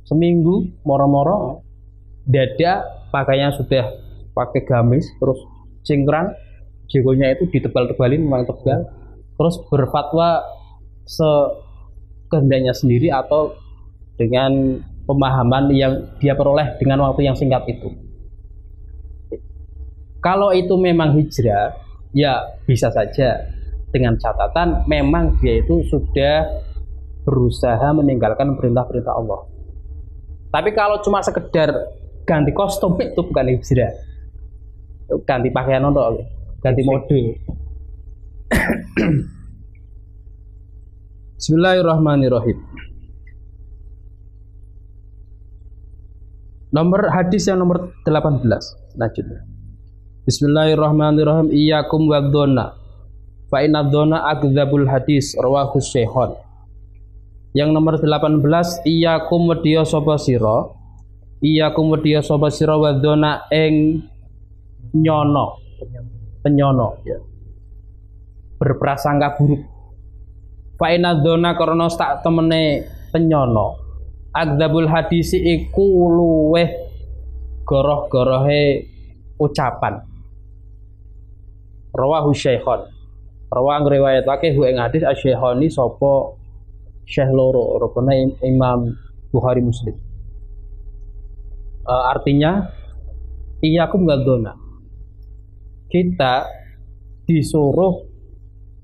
seminggu 0.08 0.72
moro-moro 0.86 1.60
dada 2.24 2.84
pakainya 3.12 3.52
sudah 3.52 3.92
pakai 4.32 4.64
gamis 4.64 5.04
terus 5.20 5.36
cingkrang 5.84 6.32
jegonya 6.88 7.36
itu 7.36 7.48
ditebal-tebalin 7.52 8.24
memang 8.24 8.48
tebal 8.48 8.88
terus 9.36 9.60
berfatwa 9.68 10.40
sekehendaknya 11.04 12.72
sendiri 12.72 13.12
atau 13.12 13.52
dengan 14.16 14.80
pemahaman 15.04 15.72
yang 15.72 16.08
dia 16.20 16.32
peroleh 16.32 16.76
dengan 16.80 17.04
waktu 17.04 17.28
yang 17.28 17.36
singkat 17.36 17.68
itu 17.68 17.92
kalau 20.18 20.50
itu 20.50 20.74
memang 20.74 21.14
hijrah 21.14 21.78
ya 22.14 22.58
bisa 22.66 22.90
saja. 22.90 23.54
Dengan 23.88 24.20
catatan 24.20 24.84
memang 24.84 25.40
dia 25.40 25.64
itu 25.64 25.80
sudah 25.88 26.44
berusaha 27.24 27.88
meninggalkan 27.96 28.52
perintah-perintah 28.52 29.16
Allah. 29.16 29.48
Tapi 30.52 30.76
kalau 30.76 31.00
cuma 31.00 31.24
sekedar 31.24 31.72
ganti 32.28 32.52
kostum 32.52 33.00
itu 33.04 33.24
bukan 33.24 33.48
hijrah. 33.56 33.96
Ganti 35.24 35.48
pakaian 35.48 35.88
untuk 35.88 36.28
ganti 36.60 36.84
mode 36.84 37.08
Bismillahirrahmanirrahim. 41.40 42.60
Nomor 46.68 47.08
hadis 47.08 47.48
yang 47.48 47.64
nomor 47.64 47.96
18 48.04 48.44
Lanjutnya 49.00 49.57
Bismillahirrahmanirrahim 50.28 51.48
Iyakum 51.56 52.04
wadhona 52.12 52.76
Fa 53.48 53.64
inna 53.64 53.80
akdzabul 54.28 54.84
hadis 54.84 55.32
Rawahus 55.40 55.88
syekhon 55.88 56.36
Yang 57.56 57.70
nomor 57.72 57.96
18 57.96 58.84
iyakum 58.84 59.48
wedya 59.48 59.88
sapa 59.88 60.20
sira. 60.20 60.68
Iyakum 61.40 61.88
wedya 61.96 62.20
sapa 62.20 62.52
sira 62.52 62.76
wadona 62.76 63.48
ing 63.48 64.04
nyono, 64.92 65.58
penyono 66.44 67.00
ya. 67.08 67.18
Berprasangka 68.60 69.40
buruk. 69.40 69.64
Fa 70.76 70.92
inna 70.92 71.16
karena 71.56 71.88
tak 71.88 72.20
temene 72.20 72.84
penyono. 73.10 73.80
Agdabul 74.36 74.92
hadisi 74.92 75.40
iku 75.40 76.12
luweh 76.12 76.68
goroh-gorohe 77.64 78.86
ucapan. 79.40 80.07
Rawahu 81.94 82.30
Syaikhon. 82.36 82.88
Rawa 83.48 83.80
ngriwayatake 83.80 84.52
hu 84.52 84.68
ing 84.68 84.76
hadis 84.76 85.00
asy-Syaikhoni 85.00 85.72
sapa 85.72 86.36
Syekh 87.08 87.32
loro 87.32 87.80
Im- 88.12 88.36
Imam 88.44 88.92
Bukhari 89.32 89.64
Muslim. 89.64 89.96
Eh, 91.88 92.04
artinya 92.12 92.68
iyakum 93.64 94.04
gadzona. 94.04 94.52
Kita 95.88 96.44
disuruh 97.24 98.04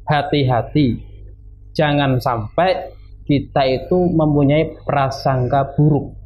hati-hati 0.09 0.97
jangan 1.77 2.17
sampai 2.17 2.97
kita 3.29 3.69
itu 3.69 4.09
mempunyai 4.09 4.81
prasangka 4.89 5.77
buruk. 5.77 6.17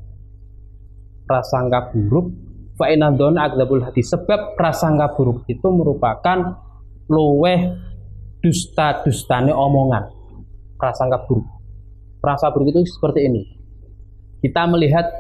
Prasangka 1.27 1.91
buruk 1.91 2.31
fa 2.79 2.87
inadona 2.95 3.51
agdabul 3.51 3.83
hati 3.83 4.07
sebab 4.07 4.55
prasangka 4.55 5.19
buruk 5.19 5.43
itu 5.51 5.67
merupakan 5.67 6.68
luweh 7.09 7.61
dusta-dustane 8.45 9.51
omongan. 9.51 10.05
Prasangka 10.79 11.27
buruk. 11.27 11.49
Prasangka 12.23 12.55
buruk 12.55 12.71
itu 12.71 12.87
seperti 12.87 13.27
ini. 13.27 13.43
Kita 14.39 14.71
melihat 14.71 15.11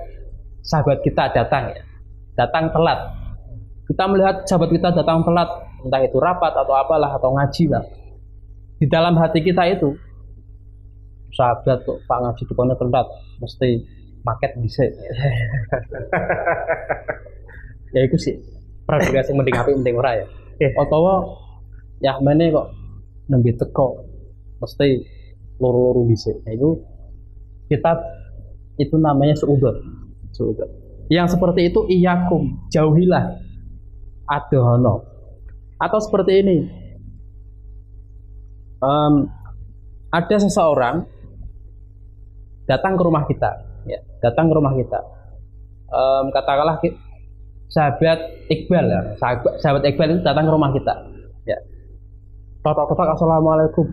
sahabat 0.62 1.02
kita 1.02 1.34
datang 1.34 1.74
ya. 1.74 1.82
Datang 2.38 2.70
telat. 2.70 3.00
Kita 3.88 4.04
melihat 4.06 4.46
sahabat 4.46 4.70
kita 4.70 4.94
datang 4.94 5.26
telat, 5.26 5.48
entah 5.82 6.00
itu 6.04 6.20
rapat 6.20 6.52
atau 6.54 6.74
apalah 6.76 7.18
atau 7.18 7.34
ngaji 7.34 7.72
lah. 7.72 7.82
Di 8.78 8.86
dalam 8.86 9.18
hati 9.18 9.42
kita 9.42 9.66
itu 9.66 9.96
sahabat 11.34 11.82
tuh 11.82 11.98
Pak 12.06 12.18
ngaji 12.22 12.42
depannya 12.46 12.76
telat, 12.78 13.08
mesti 13.42 13.82
paket 14.22 14.52
bisa. 14.60 14.86
ya 17.96 18.00
itu 18.06 18.16
sih. 18.20 18.36
Praduga 18.84 19.24
sing 19.24 19.34
mending 19.34 19.56
apik 19.56 19.74
mending 19.74 19.96
ora 19.98 20.20
ya. 20.20 20.26
Utawa 20.78 21.47
ya 21.98 22.18
mene 22.22 22.50
kok 22.54 22.66
nembe 23.28 23.52
teko 23.54 24.04
mesti 24.58 24.88
loro-loro 25.58 26.06
bisa. 26.06 26.30
Nah, 26.46 26.52
itu 26.54 26.70
kita 27.68 27.92
itu 28.78 28.94
namanya 28.96 29.34
seudon. 29.34 29.76
Seudon. 30.30 30.70
Yang 31.10 31.36
seperti 31.36 31.72
itu 31.72 31.80
iyakum, 31.88 32.68
jauhilah 32.70 33.42
adohono. 34.28 35.04
Atau 35.78 35.98
seperti 36.02 36.32
ini. 36.42 36.56
Em, 38.78 39.14
ada 40.14 40.36
seseorang 40.38 41.02
datang 42.70 42.94
ke 42.94 43.02
rumah 43.02 43.26
kita, 43.26 43.50
ya, 43.90 43.98
datang 44.22 44.46
ke 44.46 44.54
rumah 44.54 44.70
kita. 44.78 45.00
Em, 45.90 46.24
katakanlah 46.30 46.78
sahabat 47.66 48.46
Iqbal 48.46 48.86
ya, 48.86 49.00
sahabat, 49.18 49.52
sahabat 49.58 49.82
Iqbal 49.82 50.08
itu 50.14 50.22
datang 50.22 50.46
ke 50.46 50.52
rumah 50.54 50.70
kita, 50.70 50.94
ya. 51.42 51.58
Totok-totok 52.58 53.14
assalamualaikum. 53.14 53.86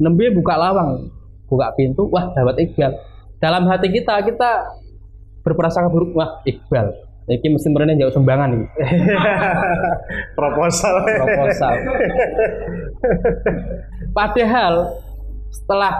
Nembe 0.00 0.28
buka 0.36 0.56
lawang, 0.56 1.08
buka 1.48 1.72
pintu, 1.76 2.08
wah 2.12 2.32
sahabat 2.36 2.56
Iqbal. 2.60 2.92
Dalam 3.40 3.64
hati 3.68 3.88
kita 3.88 4.20
kita 4.24 4.50
berprasangka 5.40 5.88
buruk, 5.88 6.12
wah 6.12 6.44
Iqbal. 6.44 6.92
Iki 7.30 7.46
mesti 7.46 7.68
merene 7.70 7.94
jauh 7.96 8.12
sumbangan 8.12 8.52
nih. 8.52 8.68
proposal 10.38 10.94
proposal. 11.04 11.74
Padahal 14.10 14.74
setelah 15.48 15.94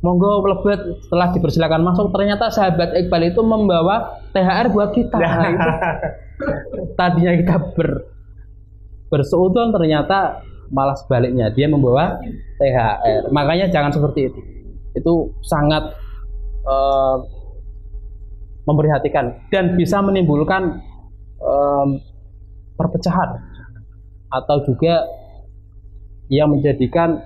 monggo 0.00 0.46
lebet 0.46 0.80
setelah 1.04 1.28
dipersilakan 1.34 1.82
masuk 1.84 2.14
ternyata 2.14 2.48
sahabat 2.48 2.96
Iqbal 2.96 3.34
itu 3.34 3.42
membawa 3.44 4.20
THR 4.32 4.72
buat 4.72 4.94
kita. 4.96 5.18
Nah, 5.18 5.48
itu 5.50 5.70
tadinya 6.98 7.32
kita 7.36 7.56
ber 7.76 7.88
berseudon 9.10 9.74
ternyata 9.74 10.46
malah 10.70 10.94
sebaliknya 10.94 11.50
dia 11.50 11.66
membawa 11.66 12.18
THR. 12.58 13.30
Makanya 13.34 13.68
jangan 13.68 13.90
seperti 13.90 14.30
itu. 14.30 14.40
Itu 14.94 15.34
sangat 15.42 15.94
eh, 16.66 17.16
memprihatinkan 18.64 19.50
dan 19.50 19.74
bisa 19.74 19.98
menimbulkan 20.04 20.78
em, 21.40 21.88
perpecahan 22.78 23.40
atau 24.30 24.62
juga 24.62 25.08
yang 26.30 26.54
menjadikan 26.54 27.18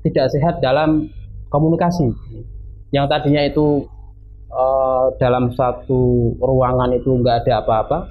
tidak 0.00 0.32
sehat 0.32 0.54
dalam 0.64 1.12
komunikasi 1.52 2.08
yang 2.94 3.04
tadinya 3.04 3.44
itu 3.44 3.84
eh, 4.48 5.06
dalam 5.20 5.52
satu 5.52 6.32
ruangan 6.40 6.96
itu 6.96 7.10
nggak 7.20 7.44
ada 7.44 7.60
apa-apa 7.60 8.08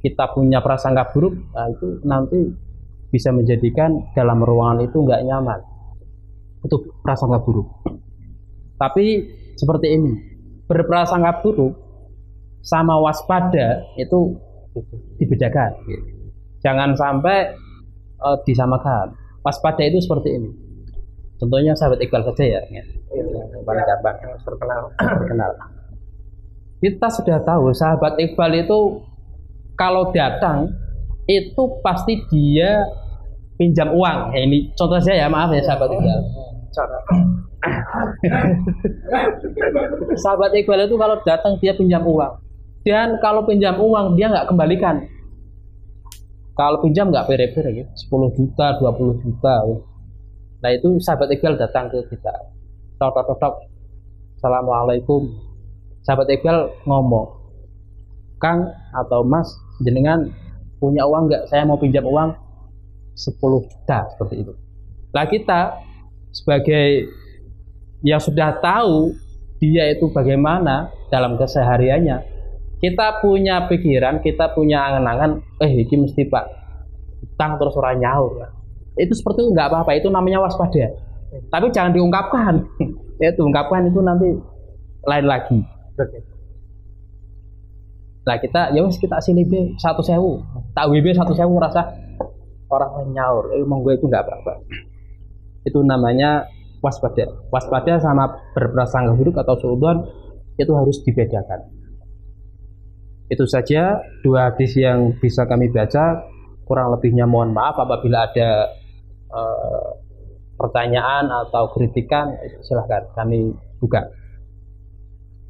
kita 0.00 0.30
punya 0.32 0.62
prasangka 0.62 1.10
buruk 1.10 1.34
nah 1.50 1.66
itu 1.66 1.98
nanti 2.06 2.69
bisa 3.10 3.34
menjadikan 3.34 4.14
dalam 4.14 4.40
ruangan 4.42 4.86
itu 4.86 5.02
nggak 5.02 5.22
nyaman. 5.26 5.60
Itu 6.62 6.94
prasangka 7.02 7.42
buruk. 7.42 7.66
Tapi 8.78 9.26
seperti 9.58 9.86
ini 9.92 10.12
berprasangka 10.64 11.42
buruk 11.42 11.74
sama 12.62 12.96
waspada 13.02 13.82
itu 13.98 14.38
dibedakan. 15.18 15.74
Jangan 16.62 16.94
sampai 16.94 17.50
eh, 18.20 18.38
disamakan. 18.46 19.12
Waspada 19.40 19.82
itu 19.82 19.98
seperti 20.04 20.36
ini. 20.36 20.50
Contohnya 21.40 21.72
sahabat 21.72 22.04
Iqbal 22.04 22.20
saja 22.28 22.44
ya. 22.44 22.60
Ya. 22.68 22.84
paling 23.64 23.84
gampang. 23.88 24.16
Terkenal. 24.44 24.92
Terkenal. 25.00 25.50
Kita 26.84 27.08
sudah 27.08 27.40
tahu 27.40 27.72
sahabat 27.72 28.20
Iqbal 28.20 28.68
itu 28.68 29.00
kalau 29.80 30.12
datang 30.12 30.68
itu 31.30 31.62
pasti 31.86 32.18
dia 32.26 32.82
pinjam 33.54 33.94
uang. 33.94 34.34
Ya, 34.34 34.42
ini 34.42 34.74
contoh 34.74 34.98
saya 34.98 35.26
ya 35.26 35.28
maaf 35.30 35.54
ya 35.54 35.62
sahabat 35.62 35.94
Iqbal. 35.94 36.20
Sahabat 40.24 40.56
Iqbal 40.56 40.88
itu 40.88 40.96
kalau 40.96 41.20
datang 41.22 41.60
dia 41.62 41.76
pinjam 41.76 42.02
uang. 42.02 42.40
Dan 42.82 43.20
kalau 43.20 43.44
pinjam 43.44 43.76
uang 43.76 44.16
dia 44.16 44.32
nggak 44.32 44.48
kembalikan. 44.48 45.04
Kalau 46.56 46.80
pinjam 46.80 47.12
nggak 47.12 47.28
pere-pere 47.28 47.70
ya 47.72 47.86
10 48.08 48.36
juta 48.36 48.76
20 48.80 49.24
juta 49.24 49.54
ya. 49.64 49.76
nah 50.60 50.70
itu 50.72 51.00
sahabat 51.00 51.32
Iqbal 51.32 51.56
datang 51.56 51.88
ke 51.88 52.04
kita. 52.08 52.32
Tok 53.00 53.16
tok 53.16 53.24
tok 53.32 53.38
tok. 53.40 53.54
Assalamualaikum. 54.40 55.28
Sahabat 56.04 56.28
Iqbal 56.32 56.72
ngomong 56.88 57.28
Kang 58.40 58.72
atau 58.96 59.20
Mas 59.20 59.52
jenengan 59.84 60.32
punya 60.80 61.04
uang 61.04 61.28
nggak? 61.28 61.42
Saya 61.52 61.68
mau 61.68 61.76
pinjam 61.76 62.02
uang 62.08 62.32
10 63.14 63.36
juta 63.68 63.98
seperti 64.16 64.34
itu. 64.42 64.52
Lah 65.12 65.28
kita 65.28 65.76
sebagai 66.32 67.06
yang 68.00 68.18
sudah 68.18 68.56
tahu 68.64 69.12
dia 69.60 69.92
itu 69.92 70.08
bagaimana 70.08 70.88
dalam 71.12 71.36
kesehariannya 71.36 72.24
kita 72.80 73.20
punya 73.20 73.68
pikiran 73.68 74.24
kita 74.24 74.56
punya 74.56 74.80
angan-angan 74.88 75.44
eh 75.60 75.84
ini 75.84 76.08
mesti 76.08 76.24
pak 76.32 76.44
utang 77.20 77.60
terus 77.60 77.76
orang 77.76 78.00
nyaur. 78.00 78.32
Itu 78.96 79.12
seperti 79.12 79.44
itu 79.44 79.52
nggak 79.52 79.68
apa-apa. 79.68 79.92
Itu 80.00 80.08
namanya 80.08 80.40
waspada. 80.40 80.96
Tapi 81.52 81.66
jangan 81.70 81.92
diungkapkan. 81.94 82.54
Ya 83.20 83.28
diungkapkan 83.36 83.84
itu 83.84 84.00
nanti 84.00 84.32
lain 85.04 85.26
lagi 85.28 85.60
nah 88.20 88.36
kita 88.36 88.76
ya 88.76 88.84
wes 88.84 89.00
kita 89.00 89.16
sini 89.20 89.48
be 89.48 89.74
satu 89.80 90.04
sewu. 90.04 90.44
Tak 90.76 90.86
WB 90.92 91.16
satu 91.16 91.32
sewu 91.32 91.56
rasa 91.56 91.88
orang 92.70 93.10
nyaur. 93.10 93.50
Eh 93.56 93.64
monggo 93.66 93.90
itu 93.92 94.06
nggak 94.06 94.22
apa-apa. 94.22 94.54
Itu 95.66 95.82
namanya 95.82 96.46
waspada. 96.80 97.28
Waspada 97.52 98.00
sama 98.00 98.30
berprasangka 98.56 99.12
buruk 99.16 99.36
atau 99.40 99.54
suudon 99.60 100.06
itu 100.56 100.72
harus 100.72 101.00
dibedakan. 101.04 101.60
Itu 103.30 103.46
saja 103.46 104.02
dua 104.26 104.50
hadis 104.50 104.74
yang 104.74 105.14
bisa 105.18 105.46
kami 105.46 105.70
baca. 105.70 106.26
Kurang 106.66 106.94
lebihnya 106.94 107.26
mohon 107.26 107.50
maaf 107.50 107.78
apabila 107.82 108.30
ada 108.30 108.70
eh, 109.30 109.90
pertanyaan 110.58 111.30
atau 111.30 111.70
kritikan. 111.74 112.34
Silahkan 112.62 113.10
kami 113.14 113.54
buka. 113.78 114.06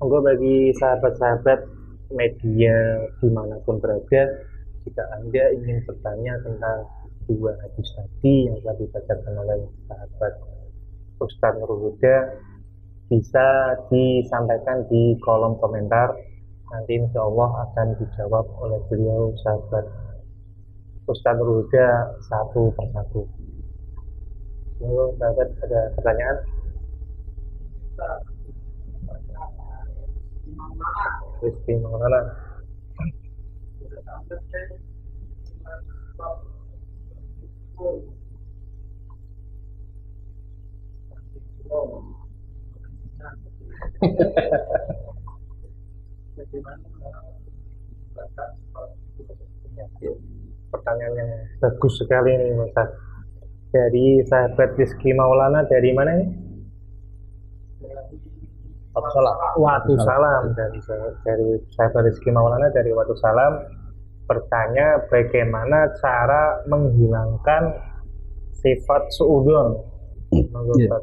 Monggo 0.01 0.25
bagi 0.25 0.73
sahabat-sahabat 0.77 1.80
media 2.11 2.77
di 3.23 3.29
mana 3.31 3.57
pun 3.63 3.79
berada, 3.79 4.23
jika 4.87 5.03
Anda 5.19 5.55
ingin 5.55 5.83
bertanya 5.87 6.35
tentang 6.43 6.87
dua 7.31 7.55
hadis 7.63 7.89
tadi 7.95 8.51
yang 8.51 8.59
telah 8.63 8.77
dibacakan 8.79 9.35
oleh 9.39 9.59
sahabat 9.87 10.35
Ustaz 11.23 11.55
Huda, 11.63 12.17
bisa 13.11 13.47
disampaikan 13.91 14.87
di 14.91 15.19
kolom 15.23 15.59
komentar. 15.63 16.15
Nanti 16.71 17.03
insya 17.03 17.27
Allah 17.27 17.67
akan 17.67 17.99
dijawab 17.99 18.47
oleh 18.63 18.79
beliau 18.87 19.35
sahabat 19.43 19.85
Ustadz 21.11 21.43
Ruda 21.43 22.15
satu 22.31 22.71
persatu. 22.79 23.27
Halo 24.81 25.13
sahabat 25.19 25.49
ada 25.67 25.81
pertanyaan 25.99 26.39
Maulana 31.41 32.21
pertanyaan 50.71 51.15
yang 51.17 51.31
bagus 51.57 51.95
sekali 51.97 52.37
nih 52.37 52.53
Mas 52.53 52.77
dari 53.73 54.21
sahabat 54.29 54.77
Rizky 54.77 55.17
Maulana 55.17 55.65
dari 55.65 55.97
mana 55.97 56.21
ini? 56.21 56.50
Watu 59.01 59.17
salam. 59.17 59.37
Watu 59.57 59.93
Salam 60.05 60.43
dari 60.53 60.81
dari 61.25 61.49
sahabat 61.73 62.05
Rizky 62.05 62.29
Maulana 62.29 62.69
dari 62.69 62.93
Watu 62.93 63.17
Salam 63.17 63.65
bertanya 64.29 65.09
bagaimana 65.11 65.91
cara 65.99 66.63
menghilangkan 66.69 67.63
sifat 68.61 69.03
suudon 69.17 69.81
dijawab. 70.31 71.03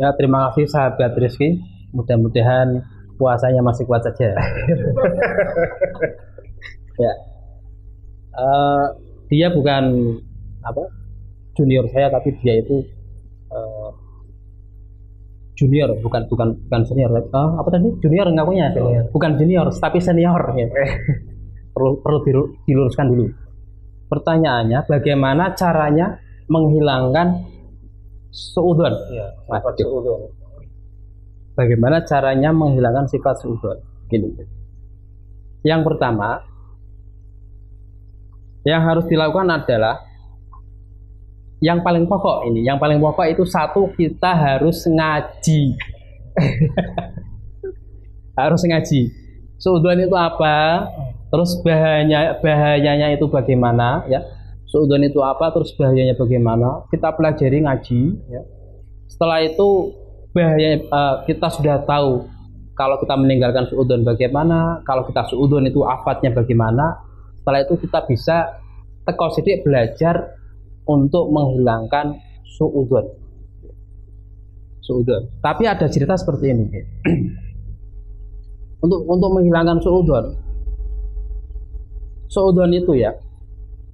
Ya, 0.00 0.08
terima 0.16 0.50
kasih 0.50 0.66
sahabat 0.68 1.12
Rizky. 1.16 1.60
Mudah-mudahan 1.94 2.82
puasanya 3.20 3.60
masih 3.60 3.84
kuat 3.84 4.00
saja. 4.04 4.32
ya. 7.04 7.12
Eh, 8.30 8.86
dia 9.28 9.48
bukan 9.52 10.16
apa 10.64 10.88
junior 11.56 11.84
saya, 11.92 12.08
tapi 12.08 12.32
dia 12.40 12.64
itu 12.64 12.80
junior, 15.60 15.92
bukan 16.00 16.24
bukan 16.32 16.56
bukan 16.64 16.82
senior. 16.88 17.12
Eh, 17.12 17.28
apa 17.28 17.68
tadi? 17.68 17.92
Junior 18.00 18.32
ngakunya? 18.32 18.72
Senior. 18.72 19.04
Bukan 19.12 19.36
junior, 19.36 19.68
tapi 19.76 20.00
senior. 20.00 20.40
Ya. 20.56 20.66
perlu 21.76 22.00
perlu 22.00 22.18
dilu- 22.24 22.50
diluruskan 22.64 23.12
dulu. 23.12 23.28
Pertanyaannya, 24.08 24.88
bagaimana 24.88 25.52
caranya 25.54 26.18
menghilangkan 26.48 27.46
seudon? 28.32 28.90
Iya, 29.12 29.26
sifat 29.46 29.74
suudon. 29.78 30.20
Bagaimana 31.54 32.02
caranya 32.08 32.50
menghilangkan 32.50 33.06
sifat 33.06 33.36
suudon? 33.44 33.78
Gini. 34.10 34.34
Yang 35.62 35.80
pertama, 35.92 36.40
yang 38.64 38.82
harus 38.82 39.06
dilakukan 39.06 39.46
adalah 39.46 40.09
yang 41.60 41.84
paling 41.84 42.08
pokok 42.08 42.48
ini. 42.48 42.64
Yang 42.64 42.78
paling 42.80 42.98
pokok 42.98 43.26
itu 43.28 43.44
satu 43.44 43.92
kita 43.92 44.32
harus 44.32 44.88
ngaji. 44.88 45.76
harus 48.40 48.62
ngaji. 48.64 49.12
Suudon 49.60 50.00
itu 50.00 50.16
apa? 50.16 50.88
Terus 51.28 51.60
bahayanya 51.60 52.40
bahayanya 52.40 53.12
itu 53.12 53.28
bagaimana? 53.28 54.08
Ya. 54.08 54.24
Suudon 54.64 55.04
itu 55.04 55.20
apa? 55.20 55.52
Terus 55.52 55.76
bahayanya 55.76 56.16
bagaimana? 56.16 56.88
Kita 56.88 57.12
pelajari 57.12 57.68
ngaji. 57.68 58.00
Ya. 58.32 58.42
Setelah 59.04 59.44
itu 59.44 59.92
bahaya 60.32 60.80
eh, 60.80 61.14
kita 61.28 61.52
sudah 61.52 61.84
tahu 61.84 62.24
kalau 62.72 62.96
kita 62.96 63.12
meninggalkan 63.20 63.68
suudon 63.68 64.08
bagaimana, 64.08 64.80
kalau 64.88 65.04
kita 65.04 65.28
suudon 65.28 65.68
itu 65.68 65.84
afatnya 65.84 66.32
bagaimana. 66.32 67.04
Setelah 67.36 67.68
itu 67.68 67.76
kita 67.76 68.08
bisa 68.08 68.48
teko 69.04 69.28
sidik 69.36 69.60
belajar 69.60 70.39
untuk 70.86 71.32
menghilangkan 71.32 72.16
suudon. 72.46 73.06
Suudon. 74.80 75.22
Tapi 75.40 75.68
ada 75.68 75.86
cerita 75.90 76.16
seperti 76.16 76.46
ini. 76.52 76.66
untuk 78.84 79.00
untuk 79.04 79.30
menghilangkan 79.36 79.78
suudon. 79.82 80.24
Suudon 82.30 82.70
itu 82.70 82.94
ya 82.94 83.10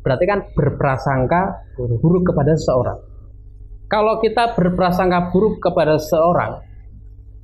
berarti 0.06 0.22
kan 0.22 0.38
berprasangka 0.54 1.66
buruk 1.98 2.30
kepada 2.30 2.54
seseorang. 2.54 2.94
Kalau 3.90 4.22
kita 4.22 4.54
berprasangka 4.54 5.34
buruk 5.34 5.58
kepada 5.58 5.98
seseorang, 5.98 6.62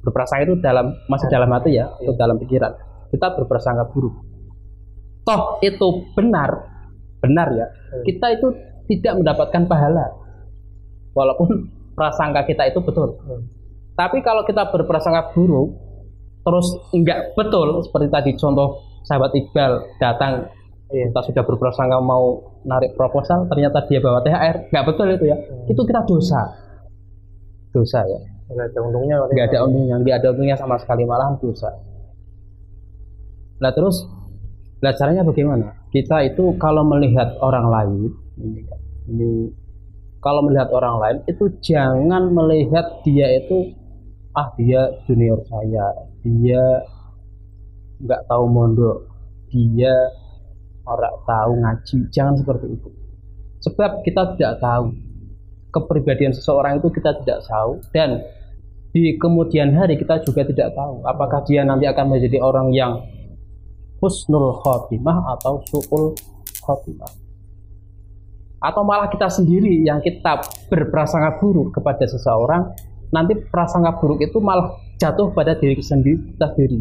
berprasangka 0.07 0.47
itu 0.47 0.55
dalam 0.63 0.95
masih 1.11 1.27
dalam 1.27 1.51
hati 1.51 1.83
ya, 1.83 1.91
atau 1.91 2.15
dalam 2.15 2.39
pikiran. 2.39 2.71
Kita 3.11 3.35
berprasangka 3.35 3.91
buruk. 3.91 4.15
Toh 5.27 5.59
itu 5.59 6.07
benar, 6.15 6.71
benar 7.19 7.51
ya. 7.51 7.67
Kita 8.07 8.31
itu 8.31 8.55
tidak 8.99 9.23
mendapatkan 9.23 9.63
pahala. 9.65 10.07
Walaupun 11.13 11.49
prasangka 11.97 12.45
kita 12.45 12.69
itu 12.69 12.81
betul. 12.81 13.17
Tapi 13.93 14.25
kalau 14.25 14.43
kita 14.43 14.73
berprasangka 14.73 15.37
buruk, 15.37 15.77
terus 16.43 16.67
enggak 16.91 17.37
betul 17.37 17.85
seperti 17.85 18.09
tadi 18.11 18.31
contoh 18.35 18.83
sahabat 19.07 19.31
Iqbal 19.33 19.73
datang 19.99 20.51
Iya. 20.93 21.09
kita 21.09 21.21
sudah 21.33 21.43
berprasangka 21.49 22.05
mau 22.05 22.53
narik 22.69 22.93
proposal 22.93 23.49
ternyata 23.49 23.81
dia 23.89 23.97
bawa 23.97 24.21
THR 24.21 24.69
nggak 24.69 24.85
betul 24.93 25.09
itu 25.09 25.25
ya 25.25 25.37
itu 25.65 25.81
kita 25.89 26.05
dosa 26.05 26.53
dosa 27.73 28.05
ya 28.05 28.21
Nggak 28.53 28.77
ada 28.77 28.81
untungnya. 28.85 29.17
nggak 29.25 29.47
ada 29.49 29.59
untungnya 29.65 29.97
nggak 30.05 30.17
ada 30.21 30.29
untungnya 30.37 30.57
sama 30.61 30.77
sekali 30.77 31.09
malahan 31.09 31.41
dosa 31.41 31.73
nah 33.57 33.73
terus 33.73 34.05
nah 34.85 34.93
caranya 34.93 35.25
bagaimana 35.25 35.81
kita 35.89 36.29
itu 36.29 36.53
kalau 36.61 36.85
melihat 36.85 37.41
orang 37.41 37.67
lain 37.73 38.13
ini, 39.09 39.51
kalau 40.23 40.47
melihat 40.47 40.71
orang 40.71 40.97
lain 41.03 41.19
itu 41.27 41.51
jangan 41.65 42.31
melihat 42.31 43.03
dia 43.03 43.27
itu 43.43 43.75
ah 44.33 44.49
dia 44.55 45.03
junior 45.05 45.43
saya 45.45 46.09
dia 46.25 46.63
nggak 48.01 48.23
tahu 48.31 48.45
mondok 48.49 49.13
dia 49.53 49.93
orang 50.89 51.15
tahu 51.29 51.53
ngaji. 51.63 51.99
Jangan 52.11 52.35
seperti 52.41 52.67
itu. 52.73 52.91
Sebab 53.63 54.03
kita 54.03 54.35
tidak 54.35 54.59
tahu 54.59 54.91
kepribadian 55.71 56.35
seseorang 56.35 56.83
itu 56.83 56.89
kita 56.91 57.17
tidak 57.23 57.47
tahu 57.47 57.79
dan 57.95 58.21
di 58.93 59.17
kemudian 59.17 59.73
hari 59.73 59.97
kita 59.97 60.21
juga 60.21 60.45
tidak 60.45 60.77
tahu 60.77 61.01
apakah 61.09 61.41
dia 61.49 61.65
nanti 61.65 61.89
akan 61.89 62.13
menjadi 62.13 62.45
orang 62.45 62.69
yang 62.77 63.01
husnul 64.05 64.53
khotimah 64.61 65.33
atau 65.39 65.65
su'ul 65.65 66.13
khotimah 66.61 67.22
atau 68.63 68.83
malah 68.87 69.11
kita 69.11 69.27
sendiri 69.27 69.83
yang 69.83 69.99
kita 69.99 70.39
berprasangka 70.71 71.43
buruk 71.43 71.75
kepada 71.75 72.07
seseorang 72.07 72.71
nanti 73.11 73.35
prasangka 73.51 73.99
buruk 73.99 74.23
itu 74.23 74.39
malah 74.39 74.79
jatuh 75.03 75.35
pada 75.35 75.59
diri 75.59 75.83
sendiri 75.83 76.39
kita 76.39 76.47
sendiri 76.55 76.81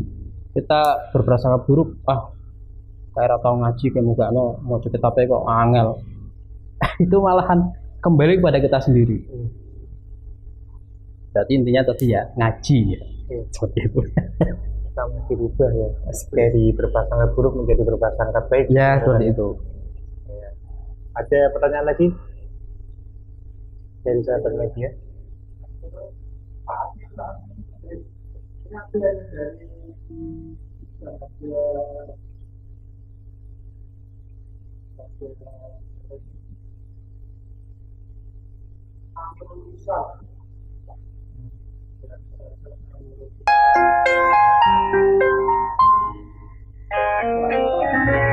kita 0.53 1.11
berprasangka 1.11 1.65
buruk 1.65 1.97
ah 2.05 2.29
saya 3.11 3.35
tahu 3.41 3.59
ngaji 3.59 3.85
kayak 3.91 4.05
muka 4.05 4.29
no 4.29 4.61
mau 4.63 4.79
kita 4.79 5.01
apa 5.01 5.25
kok 5.25 5.43
angel 5.49 5.87
itu 7.03 7.17
malahan 7.17 7.73
kembali 7.99 8.39
kepada 8.39 8.61
kita 8.61 8.77
sendiri 8.79 9.17
jadi 11.33 11.51
intinya 11.51 11.81
tadi 11.89 12.05
ya 12.13 12.21
ngaji 12.37 12.79
ya 12.93 13.01
Iya. 13.31 13.43
seperti 13.55 13.79
itu 13.87 13.99
Kita 14.91 15.03
mesti 15.07 15.33
berubah 15.39 15.71
ya. 15.71 15.87
Dari 16.35 16.63
berprasangka 16.75 17.25
buruk 17.31 17.63
menjadi 17.63 17.87
berprasangka 17.87 18.39
baik. 18.51 18.67
ya 18.75 18.99
seperti 18.99 19.31
itu. 19.31 19.47
Ada 21.11 21.51
pertanyaan 21.51 21.87
lagi? 21.91 22.07
Dari 24.01 24.21
sahabat 24.23 24.53
media? 24.55 24.89
مع 47.91 48.30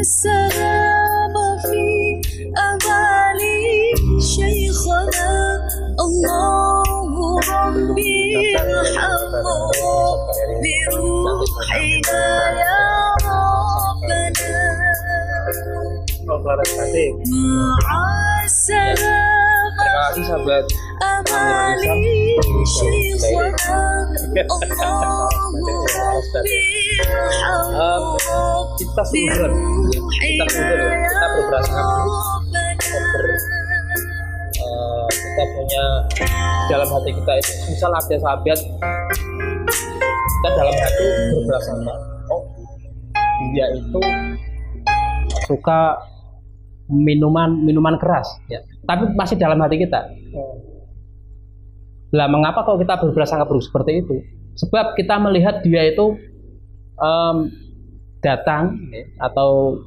السلامة 0.00 1.46
في 1.62 1.86
أمالي 2.68 3.64
شيخنا. 4.20 5.32
الله 6.04 7.20
ربي 7.52 8.56
ارحمه 8.60 9.70
بروحنا 10.92 12.24
يا 12.62 12.80
ربنا. 13.24 14.56
مع 17.84 18.44
السلامة. 18.44 19.84
أمالي 21.01 21.97
شيخنا 22.65 23.81
الله 24.83 25.27
ربي 25.35 25.75
Um, 27.75 28.15
kita 28.79 29.03
sudut 29.03 29.51
kita 30.15 30.45
sudut 30.47 30.79
kita 30.79 31.25
berprasangka 31.35 32.03
buruk 33.11 33.41
Eh, 34.55 35.05
kita 35.11 35.43
punya 35.51 35.85
dalam 36.71 36.87
hati 36.89 37.11
kita 37.11 37.33
itu 37.37 37.53
misal 37.75 37.91
ada 37.91 38.15
sahabat 38.17 38.59
kita 40.25 40.49
dalam 40.55 40.75
hati 40.79 41.05
berprasangka 41.35 41.95
oh 42.31 42.41
dia 43.51 43.67
itu 43.75 43.99
suka 45.45 45.99
minuman 46.87 47.51
minuman 47.67 47.99
keras 47.99 48.25
ya 48.47 48.63
tapi 48.87 49.11
masih 49.13 49.35
dalam 49.35 49.59
hati 49.59 49.83
kita 49.83 50.01
lah 52.10 52.26
mengapa 52.26 52.66
kalau 52.66 52.78
kita 52.82 52.98
berprasangka 52.98 53.46
buruk 53.46 53.62
seperti 53.62 54.02
itu? 54.02 54.16
Sebab 54.58 54.98
kita 54.98 55.14
melihat 55.22 55.62
dia 55.62 55.86
itu 55.86 56.18
em, 56.98 57.36
datang 58.18 58.76
ya, 58.90 59.04
atau 59.30 59.78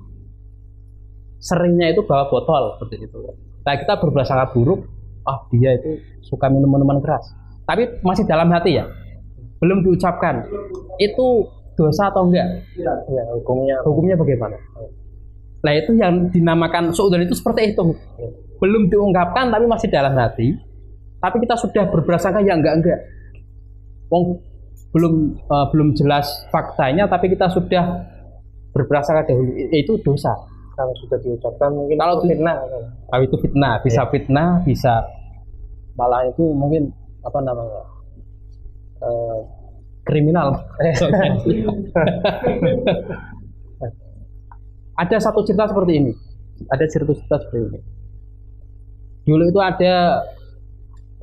seringnya 1.43 1.91
itu 1.91 2.07
bawa 2.07 2.31
botol 2.31 2.79
seperti 2.79 3.11
itu. 3.11 3.19
Nah 3.67 3.75
kita 3.75 3.99
berprasangka 3.99 4.55
buruk 4.55 4.87
ah 5.27 5.43
dia 5.51 5.75
itu 5.75 5.99
suka 6.23 6.47
minum 6.47 6.71
minuman 6.71 7.03
keras. 7.03 7.27
Tapi 7.67 7.99
masih 8.03 8.23
dalam 8.23 8.47
hati 8.51 8.79
ya? 8.79 8.87
Belum 9.59 9.83
diucapkan. 9.83 10.47
Itu 10.99 11.47
dosa 11.75 12.07
atau 12.11 12.27
enggak? 12.27 12.63
Ya 12.79 13.23
hukumnya. 13.35 13.83
Hukumnya 13.83 14.15
bagaimana? 14.15 14.55
Nah 15.63 15.73
itu 15.75 15.95
yang 15.95 16.31
dinamakan 16.31 16.91
suudon 16.95 17.23
itu 17.23 17.35
seperti 17.35 17.75
itu. 17.75 17.95
Belum 18.59 18.87
diungkapkan 18.87 19.51
tapi 19.51 19.67
masih 19.67 19.91
dalam 19.91 20.15
hati 20.15 20.55
tapi 21.23 21.39
kita 21.47 21.55
sudah 21.55 21.87
berprasangka 21.87 22.43
ya 22.43 22.59
enggak 22.59 22.83
enggak. 22.83 22.99
Wong 24.11 24.43
belum 24.91 25.39
eh, 25.39 25.65
belum 25.71 25.95
jelas 25.95 26.27
faktanya 26.51 27.07
tapi 27.07 27.31
kita 27.31 27.47
sudah 27.47 28.03
berprasangka 28.75 29.31
dahulu. 29.31 29.55
Itu 29.71 30.03
dosa. 30.03 30.35
Kalau 30.75 30.91
sudah 30.99 31.21
diucapkan 31.23 31.69
mungkin 31.71 32.01
Kalau 32.01 32.17
itu 32.19 32.33
fitnah 32.33 32.57
kalau 33.13 33.23
itu 33.23 33.37
fitnah 33.45 33.77
bisa 33.85 34.09
fitnah 34.09 34.65
bisa 34.65 35.05
malah 35.93 36.25
itu 36.25 36.41
mungkin 36.51 36.91
apa 37.23 37.39
namanya 37.39 37.81
eh, 38.99 39.39
kriminal. 40.03 40.59
Ada 44.93 45.17
satu 45.17 45.41
cerita 45.41 45.65
seperti 45.71 45.93
ini. 45.97 46.11
Ada 46.69 46.85
cerita 46.85 47.15
cerita 47.15 47.37
seperti 47.41 47.65
ini. 47.65 47.79
Dulu 49.23 49.43
itu 49.49 49.59
ada 49.63 50.21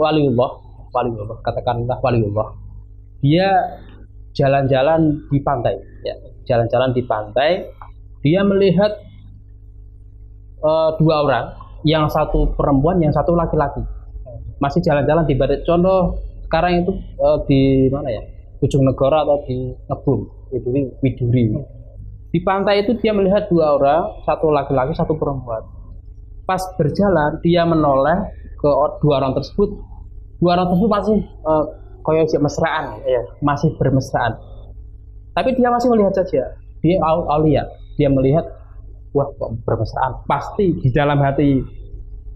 waliullah 0.00 0.50
waliullah 0.96 1.38
katakanlah 1.44 2.00
waliullah. 2.00 2.48
Dia 3.20 3.48
jalan-jalan 4.32 5.28
di 5.28 5.38
pantai 5.44 5.76
ya. 6.00 6.16
Jalan-jalan 6.48 6.96
di 6.96 7.02
pantai 7.04 7.68
dia 8.24 8.40
melihat 8.40 8.96
eh, 10.64 10.90
dua 10.96 11.14
orang 11.28 11.46
yang 11.84 12.08
satu 12.08 12.56
perempuan 12.56 13.00
yang 13.04 13.12
satu 13.12 13.36
laki-laki. 13.36 13.84
Masih 14.60 14.84
jalan-jalan 14.84 15.24
di 15.24 15.34
Barat 15.36 15.64
Contoh 15.64 16.20
sekarang 16.48 16.84
itu 16.84 16.92
eh, 16.96 17.38
di 17.44 17.60
mana 17.92 18.08
ya? 18.08 18.22
Ujung 18.60 18.84
negara 18.84 19.24
atau 19.24 19.40
di 19.48 19.72
Ngebum 19.88 20.20
Widuri 20.52 20.82
Widuri. 21.00 21.44
Di 22.30 22.38
pantai 22.46 22.86
itu 22.86 22.94
dia 23.00 23.10
melihat 23.10 23.50
dua 23.50 23.74
orang 23.74 24.22
satu 24.22 24.52
laki-laki 24.52 24.92
satu 24.94 25.16
perempuan. 25.16 25.64
Pas 26.44 26.60
berjalan 26.76 27.40
dia 27.42 27.62
menoleh 27.66 28.39
ke 28.60 28.70
dua 29.00 29.14
orang 29.24 29.32
tersebut. 29.32 29.72
Dua 30.40 30.50
orang 30.56 30.68
tersebut 30.72 30.90
masih 30.92 31.16
kayak 32.04 32.28
si 32.28 32.36
mesraan. 32.36 33.00
Ya 33.08 33.22
masih 33.40 33.72
bermesraan. 33.80 34.36
Tapi 35.32 35.56
dia 35.56 35.72
masih 35.72 35.88
melihat 35.88 36.20
saja. 36.20 36.54
Dia 36.84 36.96
au- 37.04 37.28
aulia 37.28 37.64
dia 38.00 38.08
melihat 38.08 38.44
wah 39.12 39.28
kok 39.36 39.60
bermesraan? 39.64 40.24
Pasti 40.24 40.76
di 40.80 40.88
dalam 40.92 41.20
hati 41.20 41.60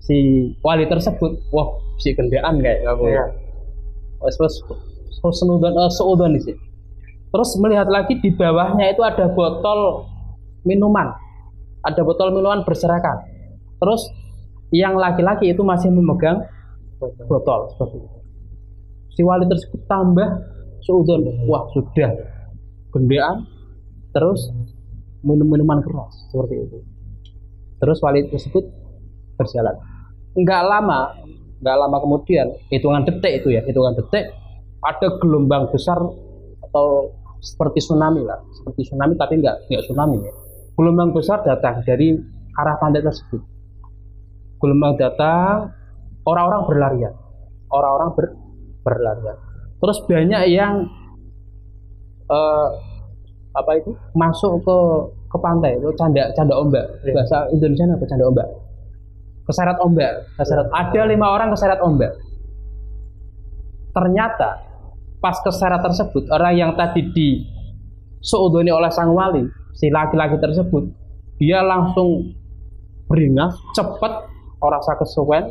si 0.05 0.17
wali 0.61 0.85
tersebut 0.85 1.49
wah 1.49 1.69
si 1.97 2.13
kendaan 2.13 2.61
kayak 2.61 2.85
aku 2.85 3.09
Iya. 3.09 3.25
wes 4.21 4.37
eh, 4.41 5.93
seudon 5.97 6.37
sini. 6.37 6.61
Terus 7.35 7.51
melihat 7.59 7.89
lagi 7.91 8.21
di 8.21 8.31
bawahnya 8.31 8.95
itu 8.95 9.03
ada 9.03 9.27
botol 9.33 10.07
minuman. 10.63 11.11
Ada 11.83 12.05
botol 12.05 12.31
minuman 12.31 12.63
berserakan. 12.63 13.25
Terus 13.81 14.07
yang 14.75 14.99
laki-laki 14.99 15.55
itu 15.55 15.63
masih 15.63 15.95
memegang 15.95 16.43
botol. 17.31 17.71
seperti 17.71 18.03
itu. 18.03 18.19
Si 19.15 19.21
wali 19.23 19.47
tersebut 19.47 19.87
tambah 19.87 20.43
seudon 20.83 21.47
wah 21.47 21.71
sudah. 21.71 22.11
Gendean 22.91 23.47
terus 24.11 24.51
minum 25.23 25.47
minuman 25.47 25.79
keras 25.79 26.27
seperti 26.35 26.55
itu. 26.59 26.79
Terus 27.79 28.03
wali 28.03 28.27
tersebut 28.27 28.67
berjalan. 29.39 29.79
Nggak 30.35 30.63
lama 30.67 31.01
nggak 31.63 31.77
lama 31.79 31.97
kemudian 32.03 32.51
hitungan 32.69 33.07
detik 33.07 33.41
itu 33.41 33.55
ya 33.55 33.63
hitungan 33.63 33.95
detik 33.95 34.35
ada 34.83 35.09
gelombang 35.23 35.71
besar 35.71 35.97
atau 36.67 37.15
seperti 37.39 37.79
tsunami 37.79 38.27
lah. 38.27 38.43
Seperti 38.59 38.91
tsunami 38.91 39.15
tapi 39.15 39.39
nggak 39.39 39.71
nggak 39.71 39.83
tsunami 39.87 40.19
ya. 40.19 40.35
Gelombang 40.75 41.15
besar 41.15 41.47
datang 41.47 41.87
dari 41.87 42.19
arah 42.59 42.75
pantai 42.83 43.03
tersebut 43.03 43.54
gelombang 44.59 44.95
datang 44.99 45.73
orang-orang 46.25 46.63
berlarian. 46.69 47.15
Orang-orang 47.71 48.11
ber, 48.15 48.27
berlarian. 48.87 49.37
Terus 49.83 49.99
banyak 50.07 50.43
yang 50.53 50.89
eh, 52.31 52.69
apa 53.55 53.71
itu? 53.79 53.91
Masuk 54.15 54.63
ke 54.65 54.79
ke 55.35 55.39
pantai 55.43 55.75
itu 55.83 55.91
canda 55.99 56.31
canda 56.39 56.55
ombak. 56.55 56.87
Iya. 57.03 57.13
bahasa 57.19 57.37
Indonesia 57.51 57.91
apa 57.91 58.07
canda 58.07 58.25
ombak? 58.31 58.49
Keseret 59.45 59.79
ombak. 59.83 60.13
Keseret 60.39 60.69
ada 60.71 61.03
lima 61.11 61.27
orang 61.35 61.51
keseret 61.51 61.83
ombak. 61.83 62.15
Ternyata 63.95 64.63
pas 65.19 65.37
keseret 65.43 65.83
tersebut 65.83 66.31
orang 66.31 66.55
yang 66.55 66.71
tadi 66.79 67.03
di 67.11 67.29
seudoni 68.25 68.69
oleh 68.69 68.93
sang 68.93 69.13
wali 69.13 69.45
si 69.77 69.89
laki-laki 69.89 70.37
tersebut 70.41 70.85
dia 71.37 71.61
langsung 71.61 72.33
beringas 73.09 73.57
cepet 73.73 74.13
orang 74.65 74.81
sa 74.81 74.97
kesuwen 74.97 75.45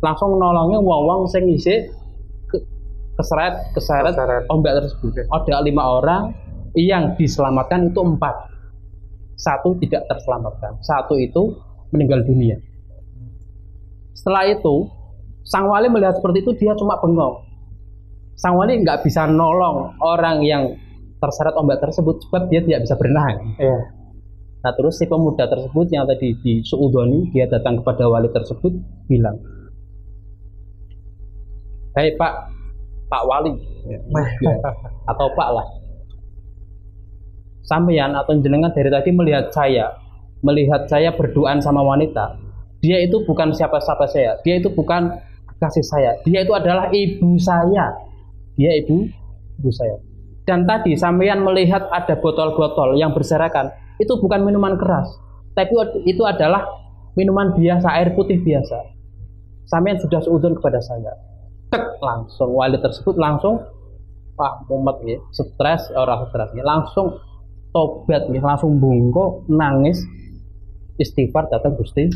langsung 0.00 0.36
nolongnya 0.36 0.80
wong-wong 0.80 1.28
sing 1.28 1.44
isih 1.48 1.88
ke- 2.48 2.64
keseret 3.16 3.72
keseret 3.76 4.12
Keseret. 4.16 4.44
ombak 4.48 4.72
tersebut. 4.80 5.28
Ada 5.28 5.60
lima 5.64 6.00
orang 6.00 6.22
yang 6.76 7.16
diselamatkan 7.16 7.92
itu 7.92 8.00
empat. 8.00 8.34
Satu 9.36 9.76
tidak 9.80 10.08
terselamatkan. 10.08 10.80
Satu 10.80 11.16
itu 11.20 11.56
meninggal 11.92 12.24
dunia. 12.24 12.56
Setelah 14.16 14.48
itu 14.48 14.88
sang 15.44 15.68
wali 15.68 15.92
melihat 15.92 16.16
seperti 16.16 16.40
itu 16.44 16.52
dia 16.56 16.72
cuma 16.76 16.96
bengong. 17.00 17.44
Sang 18.36 18.56
wali 18.56 18.80
nggak 18.80 19.04
bisa 19.04 19.28
nolong 19.28 19.96
orang 20.00 20.40
yang 20.44 20.76
terseret 21.20 21.56
ombak 21.56 21.80
tersebut 21.80 22.20
sebab 22.28 22.48
dia 22.52 22.60
tidak 22.60 22.84
bisa 22.84 22.94
berenang. 23.00 23.56
Iya. 23.56 23.78
Nah 24.66 24.74
terus 24.74 24.98
si 24.98 25.06
pemuda 25.06 25.46
tersebut 25.46 25.86
yang 25.94 26.10
tadi 26.10 26.34
di 26.42 26.58
Suudoni 26.66 27.30
dia 27.30 27.46
datang 27.46 27.78
kepada 27.78 28.10
wali 28.10 28.26
tersebut 28.34 28.74
bilang, 29.06 29.38
Hei 31.94 32.10
Pak, 32.18 32.32
Pak 33.06 33.22
Wali, 33.30 33.54
Ya, 33.86 34.02
atau 35.06 35.30
Pak 35.38 35.48
lah, 35.54 35.66
sampeyan 37.62 38.10
atau 38.18 38.34
jenengan 38.42 38.74
dari 38.74 38.90
tadi 38.90 39.14
melihat 39.14 39.54
saya, 39.54 39.94
melihat 40.42 40.90
saya 40.90 41.14
berduaan 41.14 41.62
sama 41.62 41.86
wanita, 41.86 42.34
dia 42.82 42.98
itu 43.06 43.22
bukan 43.22 43.54
siapa-siapa 43.54 44.10
saya, 44.10 44.34
dia 44.42 44.58
itu 44.58 44.66
bukan 44.74 45.14
kasih 45.62 45.86
saya, 45.86 46.18
dia 46.26 46.42
itu 46.42 46.50
adalah 46.50 46.90
ibu 46.90 47.38
saya, 47.38 47.94
dia 48.58 48.82
ibu 48.82 49.06
ibu 49.62 49.70
saya. 49.70 49.94
Dan 50.42 50.66
tadi 50.66 50.98
sampeyan 50.98 51.46
melihat 51.46 51.86
ada 51.94 52.18
botol-botol 52.18 52.98
yang 52.98 53.14
berserakan, 53.14 53.70
itu 53.96 54.12
bukan 54.20 54.44
minuman 54.44 54.76
keras, 54.76 55.08
tapi 55.56 55.72
itu 56.04 56.22
adalah 56.24 56.68
minuman 57.16 57.56
biasa, 57.56 57.88
air 57.96 58.12
putih 58.12 58.40
biasa. 58.44 58.92
Sampeyan 59.66 59.98
sudah 59.98 60.20
seudun 60.22 60.54
kepada 60.54 60.78
saya. 60.78 61.10
Tek 61.72 61.98
langsung 61.98 62.54
wali 62.54 62.78
tersebut 62.78 63.18
langsung 63.18 63.58
wah 64.36 64.62
mumet 64.68 64.96
ya, 65.02 65.18
stres 65.32 65.90
orang 65.96 66.28
stres 66.30 66.52
ya, 66.54 66.62
langsung 66.62 67.18
tobat 67.72 68.28
ya, 68.30 68.38
langsung 68.38 68.78
bungkuk 68.78 69.48
nangis 69.50 69.98
istighfar 71.00 71.48
datang 71.50 71.74
Gusti 71.74 72.06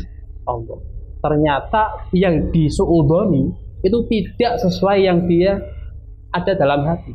Allah. 0.47 0.79
Ternyata 1.21 2.09
yang 2.17 2.49
disuudoni 2.49 3.49
itu 3.81 3.97
tidak 4.09 4.61
sesuai 4.61 4.97
yang 5.05 5.25
dia 5.29 5.57
ada 6.33 6.53
dalam 6.57 6.85
hati. 6.85 7.13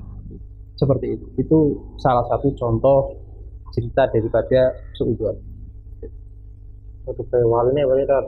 Seperti 0.77 1.17
itu. 1.17 1.27
Itu 1.41 1.59
salah 1.99 2.27
satu 2.29 2.53
contoh 2.55 3.26
cerita 3.75 4.03
daripada 4.11 4.61
bewal 7.31 7.71
ini 7.71 7.87
berarti 7.87 8.05
kan. 8.07 8.25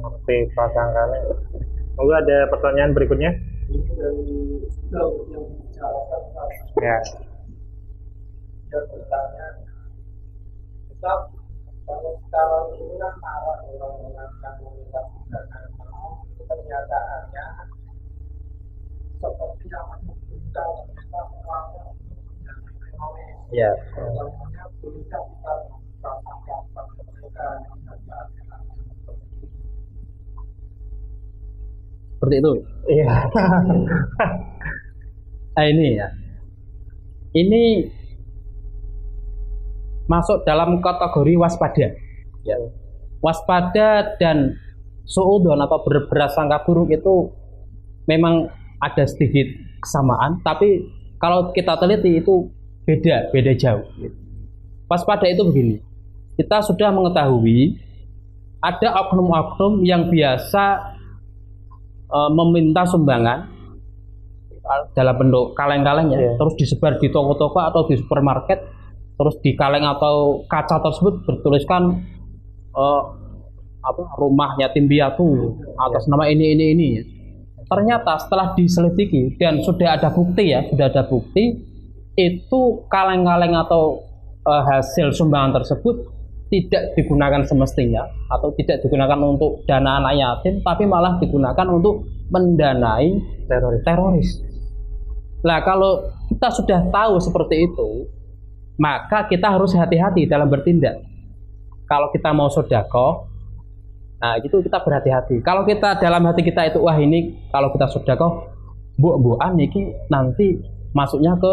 Ngerti 0.00 0.36
prasangkane. 0.54 1.18
Monggo 1.98 2.14
ada 2.14 2.46
pertanyaan 2.48 2.94
berikutnya? 2.94 3.30
Ya. 6.80 6.96
kalau 12.30 12.70
ini 12.78 12.94
yang 12.94 13.14
itu 13.66 13.84
orangnya 13.84 14.22
untuk 14.22 14.70
menjadi 14.70 14.80
teroris 14.80 15.60
Ya. 17.34 17.48
Contohnya 19.20 19.80
bisa 20.30 20.62
kita 20.94 21.22
merasakan 21.34 21.94
pada 22.46 22.62
mereka 22.70 23.06
yang 23.18 23.39
kenyataannya 23.50 24.60
Seperti 32.20 32.36
itu. 32.36 32.52
Iya. 32.92 33.32
Nah, 35.56 35.64
ini 35.72 35.96
ya. 35.96 36.08
Ini 37.32 37.62
masuk 40.04 40.44
dalam 40.44 40.84
kategori 40.84 41.40
waspada. 41.40 41.96
Ya. 42.44 42.60
Waspada 43.24 44.20
dan 44.20 44.52
suudon 45.08 45.64
atau 45.64 45.80
ber- 45.80 46.12
berasangka 46.12 46.60
buruk 46.68 46.92
itu 46.92 47.32
memang 48.04 48.52
ada 48.84 49.08
sedikit 49.08 49.48
kesamaan, 49.80 50.44
tapi 50.44 50.84
kalau 51.16 51.52
kita 51.56 51.76
teliti 51.80 52.20
itu 52.20 52.52
beda, 52.84 53.30
beda 53.30 53.52
jauh. 53.56 53.84
Waspada 54.90 55.26
itu 55.30 55.46
begini. 55.46 55.76
Kita 56.34 56.64
sudah 56.64 56.90
mengetahui 56.90 57.76
ada 58.60 58.88
oknum-oknum 59.06 59.84
yang 59.86 60.08
biasa 60.08 60.64
eh, 62.10 62.30
meminta 62.34 62.84
sumbangan 62.84 63.60
dalam 64.94 65.14
bentuk 65.18 65.56
kaleng-kaleng 65.58 66.14
ya, 66.14 66.18
Iya. 66.20 66.32
terus 66.38 66.54
disebar 66.54 66.94
di 67.02 67.10
toko-toko 67.10 67.58
atau 67.58 67.90
di 67.90 67.98
supermarket, 67.98 68.62
terus 69.18 69.34
di 69.42 69.58
kaleng 69.58 69.82
atau 69.82 70.46
kaca 70.46 70.78
tersebut 70.78 71.26
bertuliskan 71.26 72.02
eh, 72.74 73.02
apa 73.80 74.02
rumah 74.20 74.60
yatim 74.60 74.84
piatu 74.86 75.56
atas 75.80 76.04
nama 76.06 76.28
ini 76.28 76.52
ini 76.54 76.64
ini. 76.76 76.88
Ternyata 77.70 78.18
setelah 78.18 78.52
diselidiki 78.58 79.38
dan 79.38 79.62
sudah 79.62 79.94
ada 79.96 80.10
bukti 80.10 80.50
ya, 80.50 80.66
sudah 80.66 80.90
ada 80.90 81.06
bukti 81.06 81.69
itu 82.20 82.84
kaleng-kaleng 82.92 83.56
atau 83.56 84.04
eh, 84.44 84.62
hasil 84.76 85.16
sumbangan 85.16 85.62
tersebut 85.62 86.20
tidak 86.50 86.98
digunakan 86.98 87.46
semestinya 87.46 88.02
atau 88.26 88.50
tidak 88.58 88.82
digunakan 88.82 89.16
untuk 89.22 89.62
dana 89.70 90.02
anak 90.02 90.18
yatim 90.18 90.58
tapi 90.66 90.84
malah 90.84 91.16
digunakan 91.22 91.66
untuk 91.70 92.04
mendanai 92.30 93.40
Teroris. 93.46 93.82
teroris. 93.82 94.30
Nah, 95.40 95.64
kalau 95.64 96.10
kita 96.28 96.48
sudah 96.52 96.80
tahu 96.92 97.16
seperti 97.18 97.66
itu, 97.66 98.06
maka 98.76 99.26
kita 99.26 99.50
harus 99.50 99.72
hati-hati 99.72 100.28
dalam 100.28 100.46
bertindak. 100.46 101.00
Kalau 101.88 102.12
kita 102.14 102.30
mau 102.30 102.46
sodako, 102.52 103.26
nah 104.20 104.38
itu 104.38 104.62
kita 104.62 104.78
berhati-hati. 104.84 105.42
Kalau 105.42 105.66
kita 105.66 105.98
dalam 105.98 106.22
hati 106.28 106.44
kita 106.44 106.70
itu, 106.70 106.78
wah 106.84 106.94
ini 106.94 107.50
kalau 107.50 107.72
kita 107.72 107.88
sodako, 107.88 108.52
bu 109.00 109.16
buan 109.18 109.56
ini 109.56 109.96
nanti 110.12 110.60
masuknya 110.92 111.34
ke 111.40 111.52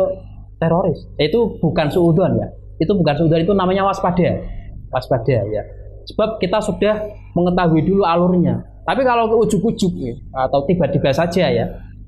teroris. 0.61 0.99
Itu 1.17 1.57
bukan 1.61 1.87
suudon 1.89 2.37
ya. 2.37 2.47
Itu 2.77 2.93
bukan 2.93 3.15
suudon, 3.17 3.41
itu 3.41 3.53
namanya 3.53 3.85
waspada. 3.89 4.41
Waspada 4.93 5.37
ya. 5.49 5.63
Sebab 6.13 6.37
kita 6.41 6.61
sudah 6.61 6.95
mengetahui 7.33 7.81
dulu 7.83 8.03
alurnya. 8.05 8.63
Tapi 8.87 9.03
kalau 9.03 9.27
ke 9.27 9.35
ujuk-ujuk 9.35 9.91
nih, 9.99 10.15
atau 10.31 10.63
tiba-tiba 10.63 11.11
saja 11.11 11.51
ya, 11.51 11.65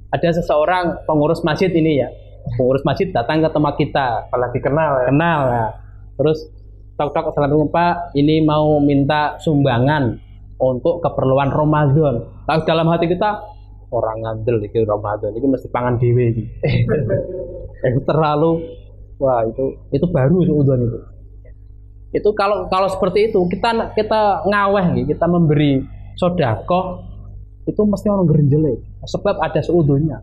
ada 0.09 0.29
seseorang 0.31 1.03
pengurus 1.03 1.43
masjid 1.43 1.67
ini 1.75 1.99
ya, 1.99 2.07
pengurus 2.55 2.87
masjid 2.87 3.11
datang 3.11 3.43
ke 3.43 3.49
tempat 3.51 3.75
kita, 3.75 4.31
Apalagi 4.31 4.63
kenal 4.63 5.03
ya. 5.03 5.07
kenal 5.11 5.39
ya. 5.51 5.67
Terus 6.15 6.47
tok 6.95 7.11
tok 7.11 7.35
assalamualaikum 7.35 7.67
Pak, 7.67 8.15
ini 8.15 8.39
mau 8.39 8.79
minta 8.79 9.35
sumbangan 9.43 10.15
untuk 10.55 11.03
keperluan 11.03 11.51
Ramadan. 11.51 12.23
Tapi 12.47 12.63
dalam 12.63 12.87
hati 12.87 13.11
kita 13.11 13.43
orang 13.91 14.23
ngandel 14.23 14.63
iki 14.63 14.79
Ramadan, 14.87 15.35
ini 15.35 15.47
mesti 15.51 15.67
pangan 15.67 15.99
itu 15.99 16.47
terlalu 17.81 18.51
wah 19.19 19.43
itu 19.47 19.75
itu 19.91 20.05
baru 20.07 20.43
suudon 20.43 20.79
itu. 20.87 20.99
Itu 22.09 22.29
kalau 22.33 22.65
kalau 22.71 22.89
seperti 22.89 23.29
itu 23.29 23.39
kita 23.51 23.93
kita 23.93 24.47
ngaweh 24.49 25.05
kita 25.05 25.25
memberi 25.29 25.83
sodako 26.17 27.05
itu 27.69 27.81
mesti 27.85 28.07
orang 28.09 28.25
gerenjele 28.25 28.81
sebab 29.05 29.37
ada 29.39 29.61
seudunnya. 29.61 30.19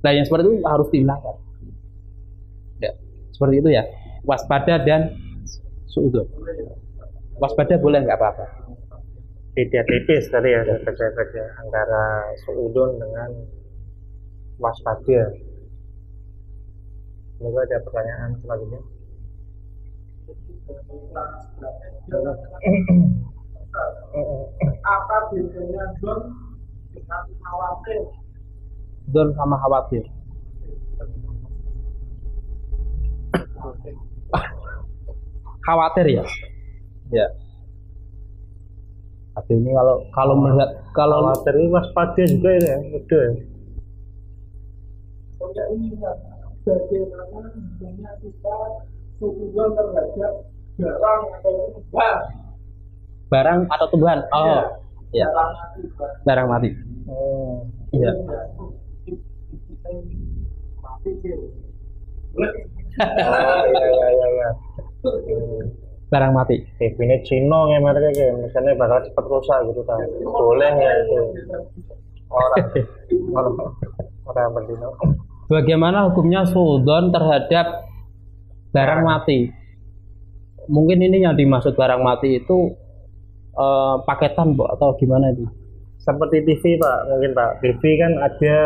Nah 0.00 0.10
yang 0.14 0.24
seperti 0.24 0.48
itu 0.48 0.64
harus 0.64 0.88
dihilangkan. 0.88 1.36
Ya, 2.80 2.92
seperti 3.36 3.54
itu 3.60 3.68
ya. 3.74 3.84
Waspada 4.26 4.80
dan 4.82 5.12
suudon. 5.86 6.26
Waspada 7.36 7.76
boleh 7.78 8.00
nggak 8.02 8.16
apa-apa. 8.16 8.46
Beda 9.56 9.80
tipis 9.88 10.28
tadi 10.28 10.52
ya 10.52 10.60
beda-beda 10.64 11.44
antara 11.64 12.04
suudon 12.44 12.96
dengan 12.96 13.30
waspada. 14.56 15.45
Semoga 17.36 17.60
ada 17.68 17.76
pertanyaan 17.84 18.30
selanjutnya. 18.40 18.80
apa 24.86 25.16
bedanya 25.28 25.84
don 26.00 26.20
dengan 26.96 27.22
khawatir 27.44 28.08
Don 29.12 29.28
sama 29.36 29.54
khawatir. 29.62 30.02
Khawatir 35.62 36.06
ya. 36.10 36.24
Ya. 37.14 37.26
Tapi 39.36 39.52
ini 39.60 39.70
kalau 39.76 40.02
kalau 40.10 40.34
melihat 40.40 40.70
kalau 40.96 41.22
Khawatir 41.22 41.54
ini 41.60 41.68
waspada 41.70 42.22
juga 42.26 42.50
ya, 42.56 42.76
udah 42.98 43.24
ya. 43.30 43.34
Bagaimana 46.66 47.46
misalnya 47.54 48.10
kita 48.18 48.56
suudon 49.22 49.70
terhadap 49.70 50.32
barang 50.82 51.22
atau 51.38 51.52
tumbuhan 51.78 52.18
barang 53.30 53.58
atau 53.70 53.86
tumbuhan. 53.94 54.18
Oh, 54.34 54.66
ya. 55.14 55.30
barang 55.30 55.52
akibat 55.62 56.10
Barang 56.26 56.46
mati. 56.50 56.70
Hmm. 57.06 57.70
Iya. 57.94 58.12
kita 59.06 59.88
ini 59.94 60.42
mati 60.82 61.10
sih 61.22 61.38
Oh 62.34 63.62
iya 63.70 63.86
iya 63.86 64.08
iya. 64.10 64.26
iya. 64.26 64.50
Barang 66.10 66.34
mati. 66.34 66.66
Definisi 66.82 67.30
Cino 67.30 67.70
kayak 67.70 67.82
mereka 67.82 68.10
kayak 68.10 68.42
misalnya 68.42 68.74
bakal 68.74 68.98
cepat 69.06 69.24
rusak 69.30 69.58
gitu 69.70 69.82
kan. 69.86 70.02
Boleh 70.22 70.72
ya 70.74 70.92
itu. 71.02 71.18
Orang 72.26 72.58
orang 73.38 73.54
orang 74.26 74.50
berdino. 74.50 74.90
Bagaimana 75.46 76.10
hukumnya 76.10 76.42
suudon 76.42 77.14
terhadap 77.14 77.86
barang 78.74 79.02
mati? 79.02 79.50
Mungkin 80.66 80.98
ini 80.98 81.22
yang 81.22 81.38
dimaksud 81.38 81.78
barang 81.78 82.02
mati 82.02 82.42
itu 82.42 82.74
eh, 83.54 83.96
paketan, 84.02 84.58
Bu, 84.58 84.66
atau 84.66 84.98
gimana 84.98 85.30
itu? 85.30 85.46
Seperti 85.96 86.42
TV 86.42 86.78
Pak, 86.78 86.98
mungkin 87.10 87.30
Pak. 87.34 87.50
TV 87.62 87.82
kan 87.98 88.12
ada 88.18 88.56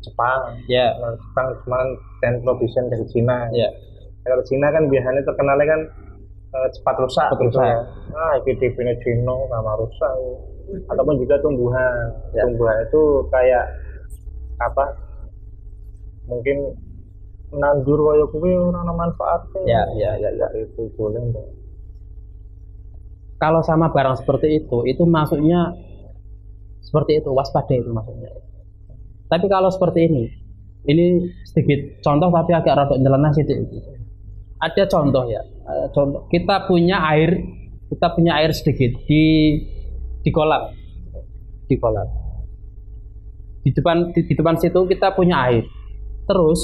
Jepang. 0.00 0.40
Ya, 0.68 0.92
Nah, 0.96 1.16
Jepang 1.16 1.48
cuma 1.64 1.80
dan 2.20 2.40
provision 2.40 2.88
dari 2.88 3.04
Cina. 3.08 3.48
ya. 3.52 3.68
Kalau 4.20 4.44
Cina 4.44 4.68
kan 4.68 4.84
biasanya 4.88 5.20
terkenalnya 5.24 5.66
kan 5.68 5.80
eh, 6.50 6.68
cepat 6.72 6.96
rusak 7.00 7.28
Cepat 7.30 7.40
gitu 7.40 7.56
rusak. 7.56 7.68
ya. 7.68 7.78
Nah, 8.10 8.32
itu 8.40 8.50
TV-nya 8.56 8.94
Cina 9.04 9.36
sama 9.48 9.72
rusak. 9.76 10.12
Ataupun 10.88 11.14
juga 11.20 11.36
tumbuhan. 11.40 11.92
Ya. 12.32 12.44
Tumbuhan 12.44 12.76
itu 12.84 13.02
kayak 13.28 13.64
apa? 14.60 14.84
Mungkin 16.30 16.58
nandur 17.50 17.98
kaya 18.06 18.24
kuwi 18.30 18.54
ora 18.54 18.86
ana 18.86 18.94
manfaatnya. 18.94 19.66
Ya, 19.66 19.82
ya, 19.98 20.10
ya, 20.22 20.30
ya. 20.38 20.48
Itu 20.54 20.86
boleh 20.94 21.18
Mbak. 21.34 21.46
Kalau 23.40 23.64
sama 23.64 23.88
barang 23.90 24.20
seperti 24.20 24.62
itu, 24.62 24.84
itu 24.84 25.02
maksudnya 25.08 25.72
seperti 26.84 27.24
itu, 27.24 27.32
waspada 27.32 27.72
itu 27.72 27.88
maksudnya. 27.88 28.30
Tapi 29.32 29.46
kalau 29.48 29.72
seperti 29.72 30.10
ini, 30.10 30.24
ini 30.84 31.24
sedikit 31.48 32.04
contoh 32.04 32.28
tapi 32.28 32.52
agak 32.52 32.76
rada 32.76 32.94
nyeleneh 33.00 33.32
sedikit. 33.32 33.96
Ada 34.60 34.84
contoh 34.92 35.24
ya, 35.24 35.40
eh, 35.40 35.86
contoh 35.96 36.28
kita 36.28 36.68
punya 36.68 37.00
air, 37.16 37.40
kita 37.88 38.12
punya 38.12 38.36
air 38.44 38.52
sedikit 38.52 38.92
di 39.08 39.56
di 40.20 40.30
kolam, 40.34 40.68
di 41.64 41.76
kolam. 41.80 42.08
Di 43.64 43.72
depan 43.72 44.12
di, 44.12 44.20
di 44.28 44.34
depan 44.36 44.60
situ 44.60 44.84
kita 44.84 45.16
punya 45.16 45.48
air. 45.48 45.64
Terus 46.30 46.60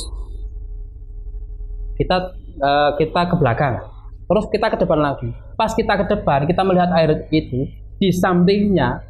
kita 1.99 2.17
eh, 2.63 2.91
kita 3.03 3.21
ke 3.27 3.35
belakang, 3.35 3.83
terus 4.31 4.47
kita 4.47 4.71
ke 4.71 4.77
depan 4.79 5.03
lagi. 5.03 5.29
Pas 5.59 5.75
kita 5.75 5.99
ke 5.99 6.05
depan 6.07 6.47
kita 6.47 6.63
melihat 6.63 6.93
air 6.95 7.27
itu 7.35 7.67
di 7.97 8.13
sampingnya 8.13 9.01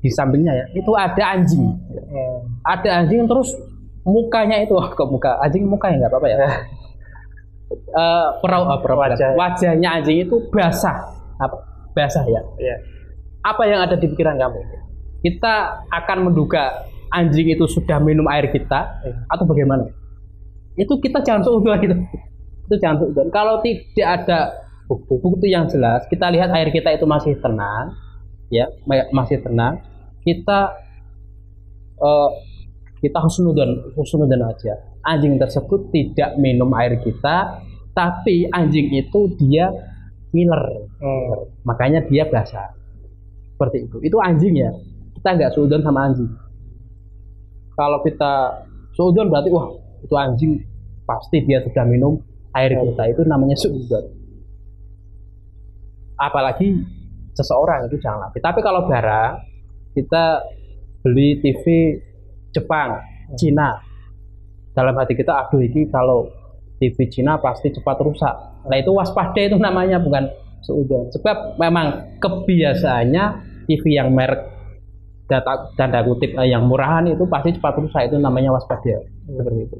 di 0.00 0.10
sampingnya 0.10 0.52
ya 0.52 0.66
itu 0.74 0.92
ada 0.92 1.38
anjing. 1.38 1.64
Hmm. 2.10 2.38
ada 2.66 3.04
anjing 3.04 3.24
terus 3.30 3.54
mukanya 4.02 4.58
itu 4.60 4.74
kok 4.98 5.08
muka? 5.08 5.38
Anjing 5.40 5.64
muka 5.64 5.88
ya 5.88 5.96
nggak 6.04 6.12
apa-apa 6.12 6.28
ya? 6.28 6.36
Eh, 7.70 8.26
perau 8.42 8.66
eh, 8.66 8.78
perau- 8.82 8.98
Wajah. 8.98 9.38
wajahnya 9.38 9.88
anjing 10.02 10.26
itu 10.26 10.36
basah. 10.50 11.06
Apa? 11.38 11.56
Basah 11.94 12.26
ya? 12.26 12.42
Iya. 12.58 12.76
apa 13.40 13.64
yang 13.64 13.80
ada 13.80 13.96
di 13.96 14.04
pikiran 14.04 14.36
kamu? 14.36 14.60
Kita 15.24 15.84
akan 15.88 16.28
menduga 16.28 16.89
anjing 17.10 17.50
itu 17.50 17.66
sudah 17.66 17.98
minum 17.98 18.26
air 18.26 18.48
kita 18.48 19.02
Iya. 19.02 19.26
atau 19.26 19.44
bagaimana? 19.44 19.86
Itu 20.74 20.98
kita 20.98 21.20
jangan 21.20 21.42
seudon 21.42 21.76
gitu. 21.84 21.94
Itu 22.66 22.74
jangan 22.78 22.96
seudon 23.02 23.26
kalau 23.28 23.58
tidak 23.60 24.08
ada 24.22 24.38
bukti 24.86 25.14
bukti 25.18 25.46
yang 25.50 25.70
jelas 25.70 26.02
kita 26.06 26.26
lihat 26.30 26.50
air 26.50 26.70
kita 26.70 26.90
itu 26.90 27.06
masih 27.06 27.38
tenang 27.38 27.94
ya 28.50 28.66
ma- 28.82 29.06
masih 29.14 29.38
tenang 29.38 29.78
kita 30.22 30.74
eh, 31.96 32.30
kita 32.98 33.18
husnudon 33.18 33.94
husnudon 33.94 34.42
aja. 34.44 34.74
Anjing 35.00 35.40
tersebut 35.40 35.88
tidak 35.90 36.36
minum 36.36 36.68
air 36.76 36.98
kita 37.00 37.62
tapi 37.90 38.46
anjing 38.50 38.92
itu 38.92 39.20
dia 39.36 39.70
ngiler. 40.30 40.86
Hmm. 41.00 41.48
makanya 41.64 42.04
dia 42.06 42.22
basah. 42.26 42.70
Seperti 43.56 43.88
itu. 43.88 43.96
Itu 44.04 44.20
anjing 44.20 44.54
ya. 44.54 44.70
Kita 45.16 45.36
nggak 45.36 45.52
seudon 45.52 45.80
sama 45.80 46.06
anjing 46.06 46.28
kalau 47.80 48.04
kita 48.04 48.60
seudon 48.92 49.32
berarti 49.32 49.48
wah 49.48 49.72
itu 50.04 50.12
anjing. 50.12 50.60
Pasti 51.08 51.40
dia 51.48 51.64
sudah 51.64 51.88
minum 51.88 52.20
air 52.52 52.76
kita. 52.76 53.16
Itu 53.16 53.24
namanya 53.24 53.56
seudon 53.56 54.20
apalagi 56.20 56.76
seseorang 57.32 57.88
itu 57.88 57.96
jangan 57.96 58.28
lagi. 58.28 58.38
Tapi 58.44 58.60
kalau 58.60 58.84
barang 58.84 59.32
kita 59.96 60.24
beli 61.00 61.40
TV 61.40 61.96
Jepang 62.52 63.00
Cina. 63.40 63.80
Dalam 64.70 64.94
hati 64.94 65.18
kita 65.18 65.34
aduh 65.34 65.58
ini 65.64 65.88
kalau 65.90 66.30
TV 66.78 67.08
Cina 67.10 67.40
pasti 67.40 67.72
cepat 67.72 67.96
rusak. 68.04 68.36
Nah 68.68 68.76
itu 68.76 68.92
waspada 68.92 69.40
itu 69.40 69.56
namanya 69.56 69.98
bukan 69.98 70.28
seudon 70.60 71.08
sebab 71.08 71.56
memang 71.56 72.20
kebiasaannya 72.20 73.24
TV 73.64 73.96
yang 73.96 74.12
merek 74.12 74.59
data 75.30 75.70
tanda 75.78 76.02
kutip 76.02 76.34
eh, 76.34 76.50
yang 76.50 76.66
murahan 76.66 77.06
itu 77.06 77.22
pasti 77.30 77.54
cepat 77.54 77.78
rusak. 77.78 78.10
Itu 78.10 78.18
namanya 78.18 78.50
waspada. 78.50 79.06
Seperti 79.30 79.60
itu. 79.62 79.78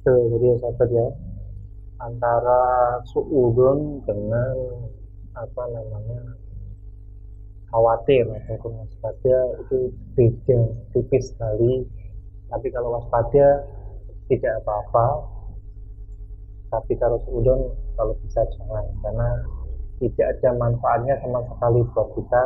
Tuh, 0.00 0.20
jadi 0.32 0.46
ya 0.48 0.56
sahabat 0.64 0.88
ya 0.88 1.06
antara 2.00 2.62
suudon 3.12 4.00
dengan 4.08 4.56
apa 5.36 5.62
namanya 5.68 6.40
khawatir 7.68 8.24
ataupun 8.24 8.80
waspada 8.80 9.36
itu 9.60 9.92
beda 10.16 10.60
tipis 10.96 11.36
sekali. 11.36 11.84
Tapi 12.48 12.66
kalau 12.72 12.96
waspada 12.96 13.68
tidak 14.32 14.64
apa-apa. 14.64 15.28
Tapi 16.72 16.96
kalau 16.96 17.20
suudon 17.28 17.76
kalau 18.00 18.16
bisa 18.24 18.40
jangan. 18.56 18.88
Karena 19.04 19.28
tidak 20.00 20.26
ada 20.40 20.50
manfaatnya 20.56 21.14
sama 21.20 21.44
sekali 21.44 21.84
buat 21.92 22.08
kita 22.16 22.42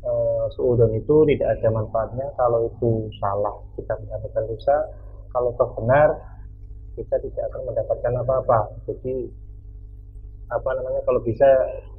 Eh, 0.00 0.44
suudon 0.56 0.96
itu 0.96 1.28
tidak 1.28 1.60
ada 1.60 1.68
manfaatnya. 1.76 2.26
Kalau 2.40 2.72
itu 2.72 3.12
salah 3.20 3.52
kita 3.76 3.92
mendapatkan 4.00 4.44
dosa 4.48 4.76
kalau 5.28 5.52
toh 5.60 5.68
benar 5.76 6.08
kita 6.96 7.20
tidak 7.20 7.44
akan 7.52 7.68
mendapatkan 7.68 8.12
apa-apa. 8.24 8.60
Jadi 8.88 9.28
apa 10.48 10.70
namanya 10.72 11.04
kalau 11.04 11.20
bisa 11.20 11.46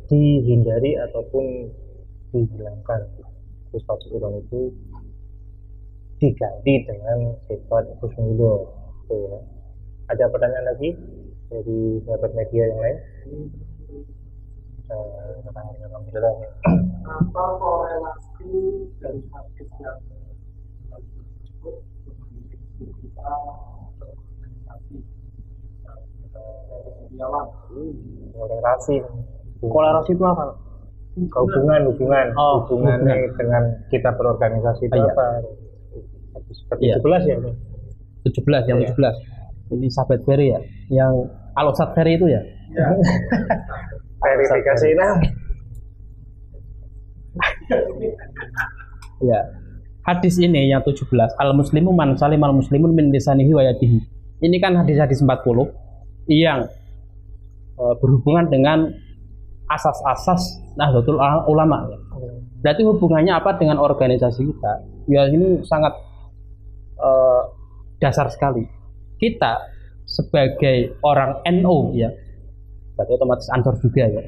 dihindari 0.10 0.98
ataupun 0.98 1.70
dihilangkan. 2.34 3.02
Kalau 3.72 3.98
suudon 4.04 4.42
itu 4.44 4.74
diganti 6.20 6.74
dengan 6.86 7.34
sifat 7.50 7.98
husnudon 8.04 8.62
Tuh 9.08 9.18
ya. 9.26 9.40
ada 10.12 10.26
pertanyaan 10.28 10.68
lagi 10.70 10.94
dari 11.48 12.02
sahabat 12.04 12.32
media 12.36 12.64
yang 12.68 12.80
lain. 12.82 12.98
Apa 17.02 17.44
korelasi 17.58 18.52
dari 19.00 19.22
hadis 19.32 19.70
yang 19.80 19.98
tersebut 20.92 21.76
kita 22.80 23.32
berkomunikasi 23.98 24.96
jalan 27.16 27.46
kolerasi 28.34 28.96
kolerasi 29.62 30.12
itu 30.12 30.24
apa? 30.26 30.46
Hubungan 31.12 31.82
hubungan. 31.92 32.28
Oh, 32.40 32.64
hubungannya 32.64 33.12
hubungan. 33.16 33.36
dengan 33.40 33.64
kita 33.92 34.10
berorganisasi 34.16 34.88
itu 34.88 34.96
Oh, 34.96 35.04
iya. 35.04 35.12
apa? 35.12 35.26
Seperti 36.52 36.82
Iya. 36.88 36.96
17 37.04 37.28
ya 37.28 37.36
ini 37.38 37.52
17 38.26 38.64
yang 38.72 38.80
Iya. 38.80 38.90
17 38.96 39.16
ini 39.72 39.88
sahabat 39.88 40.20
Ferry 40.24 40.52
ya? 40.52 40.60
Yang 40.92 41.14
Alosat 41.56 41.96
Ferry 41.96 42.16
itu 42.16 42.28
ya 42.28 42.42
verifikasi 44.22 44.88
ini 44.94 45.10
ya 49.30 49.40
hadis 50.06 50.38
ini 50.38 50.70
yang 50.70 50.86
17 50.86 51.10
al 51.38 51.52
muslimu 51.58 51.92
man 51.94 52.18
salim 52.18 52.42
al 52.46 52.54
muslimun 52.54 52.94
min 52.94 53.10
lisanihi 53.10 53.52
wa 53.54 53.64
yadihi 53.66 54.00
ini 54.42 54.58
kan 54.58 54.74
hadis-hadis 54.74 55.22
40 55.22 55.70
yang 56.30 56.66
eh, 57.78 57.96
berhubungan 58.02 58.50
dengan 58.50 58.90
asas-asas 59.70 60.60
Nahdlatul 60.76 61.22
Ulama. 61.48 61.88
Berarti 62.62 62.82
hubungannya 62.84 63.38
apa 63.38 63.56
dengan 63.56 63.80
organisasi 63.80 64.42
kita? 64.44 64.74
Ya 65.08 65.30
ini 65.30 65.62
sangat 65.62 65.94
eh, 66.98 67.42
dasar 68.02 68.34
sekali. 68.34 68.66
Kita 69.22 69.62
sebagai 70.10 70.98
orang 71.06 71.46
NU 71.62 71.94
ya, 71.94 72.10
berarti 73.02 73.18
otomatis 73.18 73.50
ansor 73.50 73.76
juga 73.82 74.06
ya. 74.06 74.22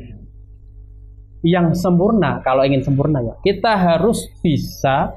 Yang 1.44 1.78
sempurna, 1.78 2.42
kalau 2.42 2.66
ingin 2.66 2.82
sempurna 2.82 3.22
ya, 3.22 3.38
kita 3.46 3.78
harus 3.78 4.26
bisa 4.42 5.14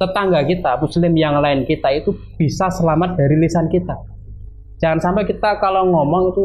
tetangga 0.00 0.40
kita, 0.48 0.80
muslim 0.80 1.12
yang 1.12 1.36
lain 1.38 1.68
kita 1.68 1.92
itu 1.92 2.16
bisa 2.40 2.72
selamat 2.72 3.20
dari 3.20 3.36
lisan 3.36 3.68
kita. 3.68 3.94
Jangan 4.80 4.98
sampai 4.98 5.28
kita 5.28 5.60
kalau 5.60 5.86
ngomong 5.92 6.34
itu 6.34 6.44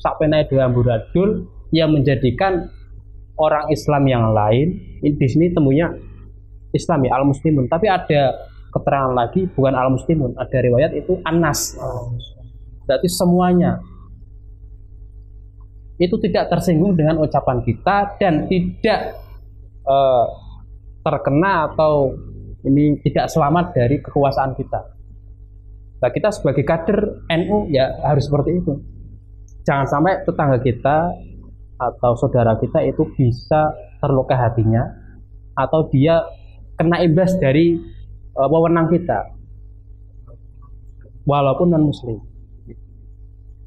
sampai 0.00 0.28
naik 0.28 0.52
dua 0.52 0.68
amburadul 0.68 1.48
yang 1.72 1.92
menjadikan 1.92 2.68
orang 3.40 3.72
Islam 3.72 4.04
yang 4.04 4.24
lain 4.36 4.76
ini 5.00 5.16
di 5.16 5.28
sini 5.28 5.48
temunya 5.56 5.88
Islam 6.76 7.08
ya 7.08 7.16
al 7.16 7.24
muslimun 7.24 7.72
tapi 7.72 7.88
ada 7.88 8.36
keterangan 8.68 9.16
lagi 9.16 9.48
bukan 9.48 9.72
al 9.72 9.88
muslimun 9.96 10.36
ada 10.36 10.58
riwayat 10.60 10.92
itu 10.92 11.16
anas. 11.24 11.76
Berarti 12.84 13.08
semuanya 13.08 13.80
itu 16.00 16.16
tidak 16.16 16.48
tersinggung 16.48 16.96
dengan 16.96 17.20
ucapan 17.20 17.60
kita 17.60 18.16
dan 18.16 18.48
tidak 18.48 19.20
eh, 19.84 20.26
terkena 21.04 21.68
atau 21.68 22.16
ini 22.64 22.96
tidak 23.04 23.28
selamat 23.28 23.76
dari 23.76 24.00
kekuasaan 24.00 24.56
kita. 24.56 24.80
Nah 26.00 26.08
kita 26.08 26.32
sebagai 26.32 26.64
kader 26.64 27.28
NU 27.28 27.68
ya 27.68 28.00
harus 28.00 28.24
seperti 28.24 28.64
itu. 28.64 28.72
Jangan 29.68 29.86
sampai 29.88 30.24
tetangga 30.24 30.58
kita 30.64 31.12
atau 31.76 32.12
saudara 32.16 32.56
kita 32.56 32.80
itu 32.84 33.04
bisa 33.12 33.72
terluka 34.00 34.36
hatinya 34.36 34.80
atau 35.52 35.88
dia 35.92 36.24
kena 36.80 37.04
imbas 37.04 37.36
dari 37.36 37.76
uh, 38.36 38.48
wewenang 38.48 38.88
kita. 38.88 39.36
Walaupun 41.28 41.68
non 41.68 41.84
muslim 41.84 42.29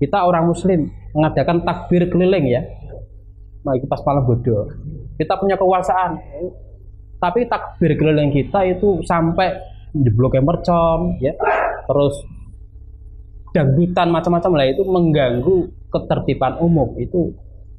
kita 0.03 0.19
orang 0.27 0.51
muslim 0.51 0.91
mengadakan 1.15 1.63
takbir 1.63 2.11
keliling 2.11 2.51
ya. 2.51 2.59
Nah 3.63 3.71
itu 3.79 3.87
pas 3.87 4.03
malam 4.03 4.27
bodoh. 4.27 4.67
Kita 5.15 5.39
punya 5.39 5.55
kekuasaan. 5.55 6.19
Tapi 7.23 7.47
takbir 7.47 7.95
keliling 7.95 8.35
kita 8.35 8.67
itu 8.67 8.99
sampai 9.07 9.55
jeblok 9.95 10.35
mercon 10.43 11.15
ya. 11.23 11.31
Terus 11.87 12.19
dangdutan 13.55 14.11
macam-macam 14.11 14.51
lah 14.59 14.67
itu 14.67 14.83
mengganggu 14.83 15.57
ketertiban 15.87 16.59
umum. 16.59 16.99
Itu 16.99 17.31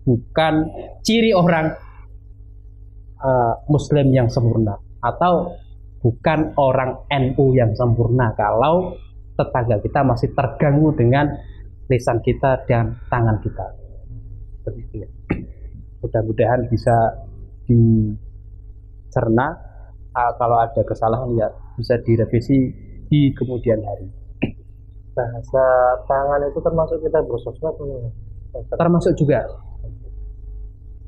bukan 0.08 0.72
ciri 1.04 1.36
orang 1.36 1.76
uh, 3.20 3.54
muslim 3.68 4.08
yang 4.16 4.32
sempurna 4.32 4.80
atau 5.04 5.60
bukan 6.00 6.56
orang 6.56 7.04
NU 7.12 7.52
yang 7.52 7.76
sempurna. 7.76 8.32
Kalau 8.32 8.96
tetangga 9.36 9.76
kita 9.84 10.00
masih 10.06 10.32
terganggu 10.32 10.96
dengan 10.96 11.28
lisan 11.88 12.18
kita 12.24 12.64
dan 12.64 12.96
tangan 13.12 13.36
kita. 13.44 13.66
Seperti 14.60 14.80
itu. 14.80 14.96
Ya. 15.04 15.08
mudah-mudahan 16.04 16.68
bisa 16.68 16.96
dicerna. 17.64 19.56
Ah, 20.14 20.30
kalau 20.38 20.60
ada 20.62 20.78
kesalahan 20.84 21.32
ya 21.34 21.48
bisa 21.74 21.98
direvisi 22.04 22.70
di 23.08 23.32
kemudian 23.34 23.82
hari. 23.82 24.06
Bahasa 25.14 25.64
tangan 26.06 26.44
itu 26.46 26.58
termasuk 26.62 26.98
kita 27.02 27.18
bersosmed 27.24 27.74
termasuk 28.78 29.12
juga. 29.18 29.42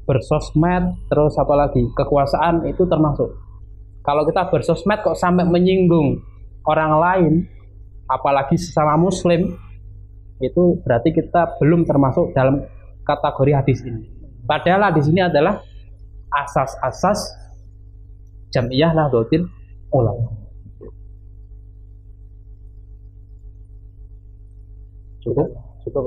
Bersosmed 0.07 1.07
terus 1.11 1.35
apalagi 1.39 1.87
kekuasaan 1.95 2.67
itu 2.67 2.83
termasuk. 2.87 3.31
Kalau 4.07 4.23
kita 4.23 4.47
bersosmed 4.51 5.03
kok 5.03 5.19
sampai 5.19 5.47
menyinggung 5.47 6.23
orang 6.67 6.93
lain 6.99 7.35
apalagi 8.07 8.55
sesama 8.55 8.95
muslim 8.95 9.55
itu 10.41 10.81
berarti 10.85 11.17
kita 11.17 11.57
belum 11.61 11.89
termasuk 11.89 12.37
dalam 12.37 12.65
kategori 13.07 13.53
hadis 13.57 13.79
ini. 13.85 14.05
Padahal 14.45 14.93
hadis 14.93 15.09
ini 15.09 15.25
adalah 15.25 15.63
asas-asas 16.31 17.19
jamiyah 18.53 18.93
nahdlatul 18.93 19.49
ulama. 19.91 20.31
Cukup? 25.25 25.49
Cukup 25.83 26.05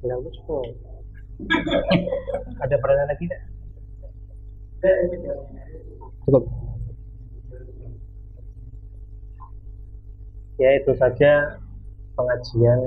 Bagus 0.00 0.36
kok. 0.48 0.64
Ada 2.64 2.76
pertanyaan 2.80 3.12
lagi 3.12 3.24
tidak? 3.28 3.40
cukup 6.24 6.44
Ya 10.60 10.76
itu 10.76 10.92
saja 11.00 11.56
pengajian 12.20 12.80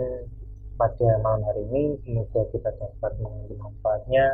pada 0.78 1.10
malam 1.26 1.42
hari 1.42 1.66
ini. 1.74 1.98
Semoga 2.06 2.46
kita 2.54 2.70
dapat 2.78 3.12
mengambil 3.18 3.58
manfaatnya. 3.66 4.26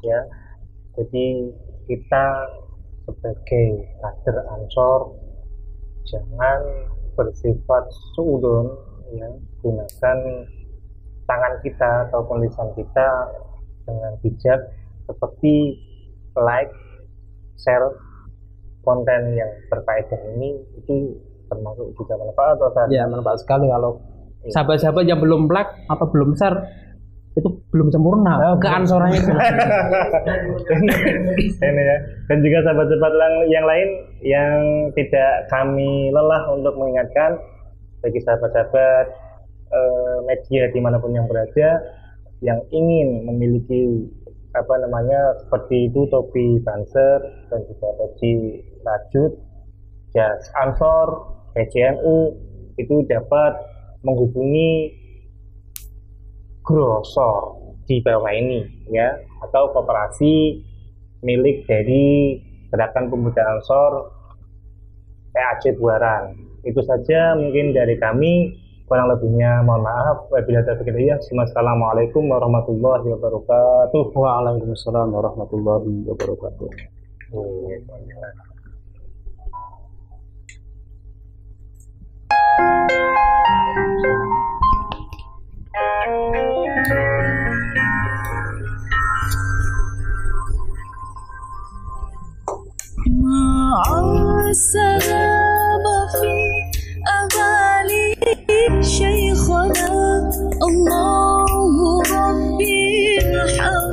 Ya, 0.00 0.20
jadi 0.96 1.52
kita 1.84 2.24
sebagai 3.04 3.84
kader 4.00 4.36
ansor 4.48 5.12
jangan 6.08 6.60
bersifat 7.16 7.84
suudon 8.16 8.72
ya 9.12 9.28
gunakan 9.60 10.18
tangan 11.28 11.54
kita 11.60 12.08
ataupun 12.08 12.44
lisan 12.44 12.68
kita 12.76 13.08
dengan 13.84 14.12
bijak 14.24 14.60
seperti 15.04 15.76
like 16.36 16.72
share 17.60 17.92
konten 18.84 19.36
yang 19.36 19.52
berfaedah 19.68 20.20
ini 20.36 20.60
itu 20.80 21.16
termasuk 21.46 21.86
juga 21.94 22.14
manfaat 22.16 22.56
atau 22.56 22.68
Ustaz? 22.70 22.88
ya 22.88 23.04
manfaat 23.06 23.38
sekali 23.40 23.66
kalau 23.68 23.96
Iya. 24.44 24.60
sahabat-sahabat 24.60 25.04
yang 25.08 25.20
belum 25.24 25.48
like 25.48 25.72
atau 25.88 26.04
belum 26.12 26.36
share 26.36 26.68
itu 27.34 27.48
belum 27.72 27.88
sempurna 27.88 28.36
Oh, 28.52 28.56
keansorannya 28.60 29.16
itu 29.16 29.32
ini 31.64 31.82
ya 31.82 31.96
dan 32.28 32.38
juga 32.44 32.58
sahabat-sahabat 32.68 33.12
yang 33.48 33.64
lain 33.64 33.88
yang 34.20 34.54
tidak 34.94 35.48
kami 35.48 36.12
lelah 36.12 36.44
untuk 36.52 36.76
mengingatkan 36.76 37.40
bagi 38.04 38.20
sahabat-sahabat 38.20 39.06
eh, 39.72 40.16
media 40.28 40.68
di 40.70 40.80
mana 40.84 41.00
pun 41.00 41.16
yang 41.16 41.24
berada 41.24 41.80
yang 42.44 42.60
ingin 42.68 43.24
memiliki 43.24 44.04
apa 44.54 44.74
namanya 44.78 45.34
seperti 45.40 45.90
itu 45.90 46.06
topi 46.12 46.60
banser 46.62 47.18
dan 47.48 47.60
juga 47.66 47.88
peci 47.98 48.60
rajut 48.84 49.32
jas 50.14 50.46
ansor 50.62 51.34
PCNU 51.52 52.32
itu 52.78 53.02
dapat 53.06 53.52
menghubungi 54.06 54.94
grosor 56.64 57.60
di 57.84 58.00
bawah 58.00 58.32
ini 58.32 58.64
ya 58.88 59.12
atau 59.44 59.70
koperasi 59.76 60.64
milik 61.20 61.68
dari 61.68 62.40
gerakan 62.72 63.12
pemuda 63.12 63.42
Ansor 63.56 64.12
PAC 65.32 65.76
Buaran. 65.76 66.36
Itu 66.64 66.80
saja 66.84 67.36
mungkin 67.36 67.76
dari 67.76 67.96
kami. 68.00 68.64
Kurang 68.84 69.08
lebihnya 69.08 69.64
mohon 69.64 69.80
maaf. 69.80 70.28
Wabillahi 70.28 70.68
taufiq 70.68 70.92
hidayah. 70.92 71.16
Assalamualaikum 71.16 72.28
warahmatullahi 72.28 73.16
wabarakatuh. 73.16 74.12
Waalaikumsalam 74.12 75.08
warahmatullahi 75.08 76.04
wabarakatuh. 76.04 76.68
مع 77.34 78.53
السلام 94.54 95.84
في 96.14 96.34
أغالي 97.18 98.06
شيخنا. 98.82 99.88
الله 100.68 102.02
ربي 102.14 103.18
الحمد 103.18 103.83